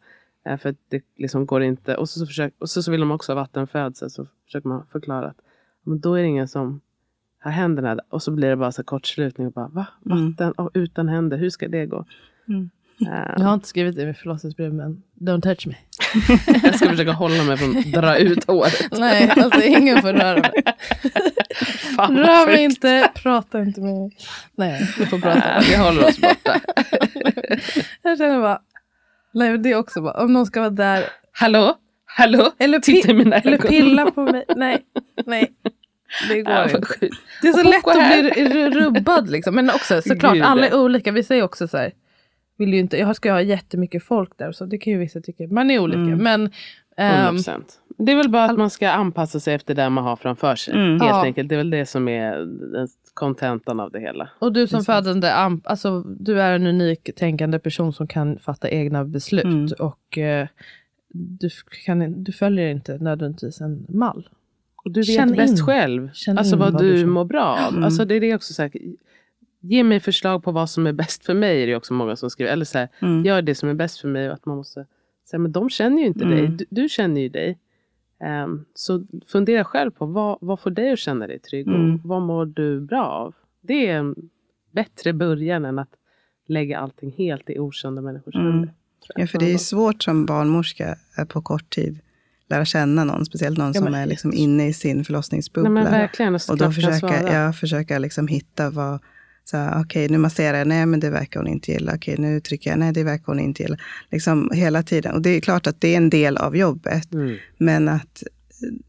[0.45, 1.95] Eh, För att det liksom går inte.
[1.95, 4.09] Och så, så, försök, och så, så vill de också ha vattenfödsel.
[4.09, 5.37] Så försöker man förklara att
[5.83, 6.81] men då är det ingen som
[7.39, 7.99] har händerna.
[8.09, 9.47] Och så blir det bara så kortslutning.
[9.47, 9.87] Och bara, Va?
[10.05, 10.31] Mm.
[10.31, 12.05] Vatten och utan händer, hur ska det gå?
[12.47, 12.69] Mm.
[12.97, 15.75] Jag har inte skrivit det i mitt förlossningsbrev men don't touch me.
[16.63, 18.87] Jag ska försöka hålla mig från att dra ut håret.
[18.99, 20.63] Nej, alltså ingen får röra mig.
[21.95, 24.17] Fan, Rör mig inte, prata inte med mig.
[24.55, 25.59] Nej, du får prata.
[25.59, 26.61] Vi håller oss borta.
[28.01, 28.61] Jag känner bara,
[29.35, 31.75] nej det är också bara, om någon ska vara där Hallå?
[32.05, 32.51] Hallå?
[32.57, 34.45] eller, Titta i mina eller pilla på mig.
[34.55, 34.85] Nej,
[35.25, 35.53] nej.
[36.29, 36.79] Det går Ja, inte.
[37.41, 39.55] Det är så lätt att bli rubbad liksom.
[39.55, 40.43] Men också såklart, Gud.
[40.43, 41.11] alla är olika.
[41.11, 41.91] Vissa är också så här,
[42.57, 44.51] vill ju inte, jag ska ha jättemycket folk där.
[44.51, 45.47] Så det kan ju vissa tycka.
[45.47, 45.99] Man är olika.
[45.99, 46.23] Mm.
[46.23, 46.51] Men
[46.97, 47.61] ehm, 100%.
[47.97, 50.73] Det är väl bara att man ska anpassa sig efter det man har framför sig.
[50.73, 50.89] Mm.
[50.91, 51.23] Helt Ja.
[51.23, 51.49] enkelt.
[51.49, 52.47] Det är väl det som är
[53.13, 54.29] kontentan av det hela.
[54.39, 55.31] Och du som födande,
[55.63, 59.43] alltså, du är en unik tänkande person som kan fatta egna beslut.
[59.45, 59.67] Mm.
[59.79, 60.47] Och eh,
[61.13, 61.49] du,
[61.85, 64.29] kan, du följer inte nödvändigtvis en mall.
[64.75, 65.65] Och du vet Känn bäst in.
[65.65, 66.09] själv.
[66.13, 67.71] Känn alltså vad vad du du mår bra av.
[67.73, 67.83] Mm.
[67.83, 68.71] Alltså det är det också så här,
[69.61, 71.63] Ge mig förslag på vad som är bäst för mig.
[71.63, 72.51] är det också många som skriver.
[72.51, 73.25] Eller så här, Mm.
[73.25, 74.27] gör det som är bäst för mig.
[74.27, 74.85] Och att man måste
[75.29, 76.37] säga, men de känner ju inte Mm.
[76.37, 76.47] dig.
[76.47, 77.57] Du, du känner ju dig.
[78.25, 81.67] Ehm, så fundera själv på vad, vad får dig att känna dig trygg.
[81.67, 81.93] Mm.
[81.93, 83.33] Och vad mår du bra av?
[83.61, 84.15] Det är en
[84.71, 85.89] bättre början än att
[86.47, 88.51] lägga allting helt i okända människors Mm.
[88.51, 88.73] händer.
[89.15, 91.99] Ja, för det är svårt som barnmorska att på kort tid
[92.49, 95.69] lära känna någon, speciellt någon Ja, som är liksom inne i sin förlossningsbubbla.
[95.69, 96.35] Nej verkligen.
[96.35, 98.99] Och, och då försöka, ja, försöka liksom hitta vad,
[99.45, 102.69] så okej nu masserar jag, nej men det verkar hon inte gilla, okej nu trycker
[102.69, 103.77] jag, nej det verkar hon inte gilla.
[104.11, 105.15] Liksom hela tiden.
[105.15, 107.37] Och det är klart att det är en del av jobbet, Mm.
[107.57, 108.23] men att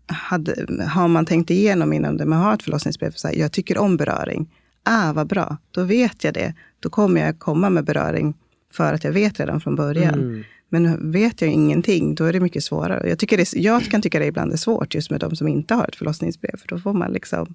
[0.07, 3.78] hade, har man tänkt igenom innan det, man har ett förlossningsbrev, så här, jag tycker
[3.78, 4.50] om beröring.
[4.82, 6.54] Ah, vad bra, då vet jag det.
[6.80, 8.34] Då kommer jag komma med beröring
[8.72, 10.14] för att jag vet redan från början.
[10.14, 10.44] Mm.
[10.68, 13.09] Men vet jag ingenting, då är det mycket svårare.
[13.09, 15.74] Jag, tycker det, jag kan tycka det ibland är svårt just med de som inte
[15.74, 16.57] har ett förlossningsbrev.
[16.57, 17.54] För då får man liksom,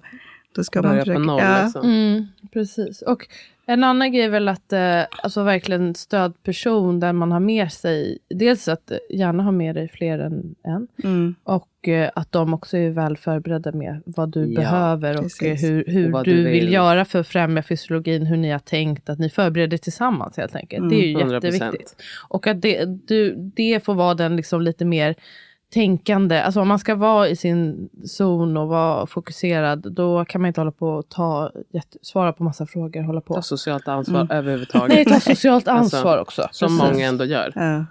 [0.54, 1.18] då ska man Börja försöka.
[1.18, 1.40] på noll.
[1.42, 1.84] ja, Liksom.
[1.90, 3.02] Mm, precis.
[3.02, 3.26] Och
[3.66, 8.18] en annan grej är väl att eh, alltså verkligen stödperson där man har med sig,
[8.28, 10.88] dels att gärna ha med dig fler än en.
[11.04, 15.22] mm, Och eh, att de också är väl förberedda med vad du Ja, behöver och
[15.22, 15.64] precis.
[15.64, 16.52] eh, hur, hur Och du du vill.
[16.64, 16.72] vill.
[16.72, 20.90] göra för att främja fysiologin, hur ni har tänkt, att ni förbereder tillsammans helt enkelt.
[20.90, 21.32] det är ju 100%.
[21.34, 21.96] jätteviktigt.
[22.28, 25.14] Och att det, du, det får vara den liksom lite mer
[25.72, 30.48] tänkande, alltså om man ska vara i sin zon och vara fokuserad, då kan man
[30.48, 31.50] inte hålla på och ta,
[32.02, 33.34] svara på massa frågor, hålla på.
[33.34, 34.36] Ta socialt ansvar Mm.
[34.36, 34.94] överhuvudtaget.
[34.94, 36.48] Nej, ta socialt Alltså, ansvar också.
[36.52, 36.92] Som Precis.
[36.92, 37.52] många ändå gör.
[37.54, 37.84] ja.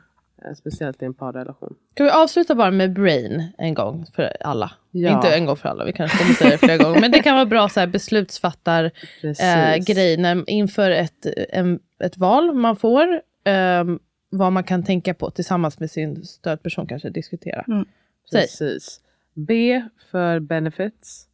[0.46, 1.74] Eh, Speciellt i en parrelation.
[1.94, 4.72] Kan vi avsluta bara med brain en gång för alla?
[4.92, 5.16] Ja.
[5.16, 7.02] Inte en gång för alla, vi kanske kommer säga det flera gånger.
[7.02, 8.84] Men det kan vara bra så här beslutsfattar
[9.24, 13.22] eh, grej när, inför ett, en, ett val man får.
[13.44, 14.00] ehm,
[14.32, 17.66] vad man kan tänka på tillsammans med sin stödperson kanske diskutera.
[17.68, 17.86] Mm.
[18.32, 19.02] Precis.
[19.34, 21.28] B för benefits.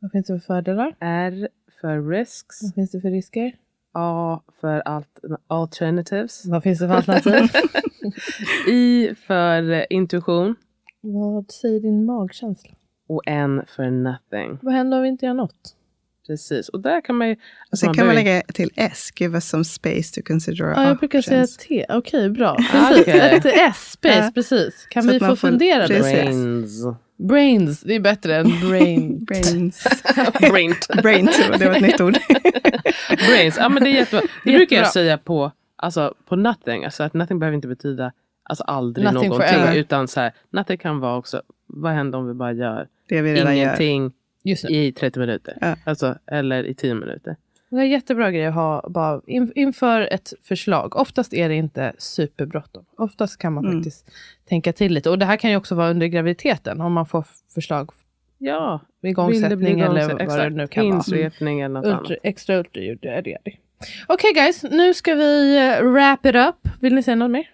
[0.00, 0.96] vad finns det för fördelar?
[1.00, 1.48] R
[1.80, 2.62] för risks.
[2.62, 3.52] Vad finns det för risker?
[3.92, 6.46] A för alt alternatives.
[6.46, 7.50] Vad finns det för alternativ?
[8.68, 10.54] I för intuition.
[11.00, 12.74] vad säger din magkänsla?
[13.06, 14.58] Och N för nothing.
[14.62, 15.76] Vad händer om vi inte gör något?
[16.26, 16.68] Precis.
[16.68, 17.36] Och där kan man ju...
[17.72, 20.70] Och sen man kan man lägga till S, give us some space to consider our
[20.74, 21.56] Ja, jag brukar säga options.
[21.56, 21.86] T.
[21.88, 22.56] Okej, bra.
[22.72, 23.14] Ah, Precis.
[23.14, 24.30] Ett S, space, Ja.
[24.34, 24.86] precis.
[24.90, 25.98] Kan Så vi få man får- fundera då?
[25.98, 26.84] Brains.
[27.28, 29.24] Brains, det är bättre än brain.
[29.24, 29.84] Brains.
[30.40, 30.74] Brain.
[31.02, 32.18] Brains, det var ett nytt ord.
[33.28, 33.56] Brains.
[33.58, 34.26] Ja men det är jättebra.
[34.44, 34.84] Det brukar jag Jättebra.
[34.90, 36.84] säga på, alltså, på nothing.
[36.84, 38.12] Alltså att nothing behöver inte betyda
[38.44, 39.54] alltså aldrig Nothing någonting.
[39.54, 39.76] forever.
[39.76, 43.34] Utan så här, nothing kan vara också, vad händer om vi bara gör Det vi
[43.34, 43.64] redan gör.
[43.64, 44.10] ingenting nu.
[44.68, 45.58] I 30 minuter?
[45.60, 45.76] Ja.
[45.84, 47.36] Alltså, eller i 10 minuter.
[47.70, 50.96] Det är en jättebra grej att ha bara in, inför ett förslag.
[50.96, 52.84] Oftast är det inte superbråttom.
[52.96, 53.76] Oftast kan man Mm.
[53.78, 54.10] faktiskt
[54.48, 55.10] tänka till lite.
[55.10, 56.80] Och det här kan ju också vara under graviditeten.
[56.80, 57.24] Om man får
[57.54, 57.90] förslag
[58.38, 60.96] Ja, igångsättning eller vad det nu kan vara.
[60.96, 62.12] Insvepning eller något Ultra, annat.
[62.22, 63.38] extra ultraljud, är det.
[64.06, 66.68] Okej guys, nu ska vi eh, wrap it up.
[66.80, 67.50] Vill ni säga något mer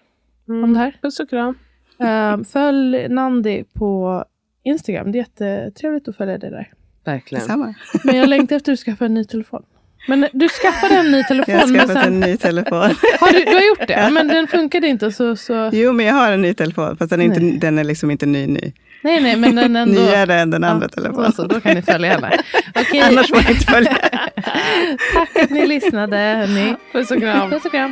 [0.47, 0.97] om det här?
[1.01, 1.57] Puss och kram.
[1.99, 4.25] Eh, följ Nandi på
[4.63, 5.11] Instagram.
[5.11, 6.73] Det är jättetrevligt att följa dig där.
[7.05, 7.75] Verkligen.
[8.03, 9.63] Men jag längtar efter att du skaffar en ny telefon.
[10.07, 11.55] Men du skaffade en ny telefon.
[11.55, 12.79] Jag har skaffat sen, en ny telefon.
[13.19, 14.09] har du, du har gjort det?
[14.11, 15.35] Men den funkade inte så...
[15.35, 18.11] så Jo, men jag har en ny telefon, fast den är, inte, den är liksom
[18.11, 18.73] inte ny ny.
[19.03, 20.01] nej, nej, men den ändå...
[20.01, 21.31] Nyare än den andra Ja, telefonen.
[21.31, 22.31] Så, då kan ni följa henne.
[22.75, 23.97] Okej, Annars får jag inte följa.
[25.13, 26.17] tack att ni lyssnade.
[26.17, 26.75] Hörni.
[26.93, 27.49] Puss och kram.
[27.49, 27.91] Puss och kram.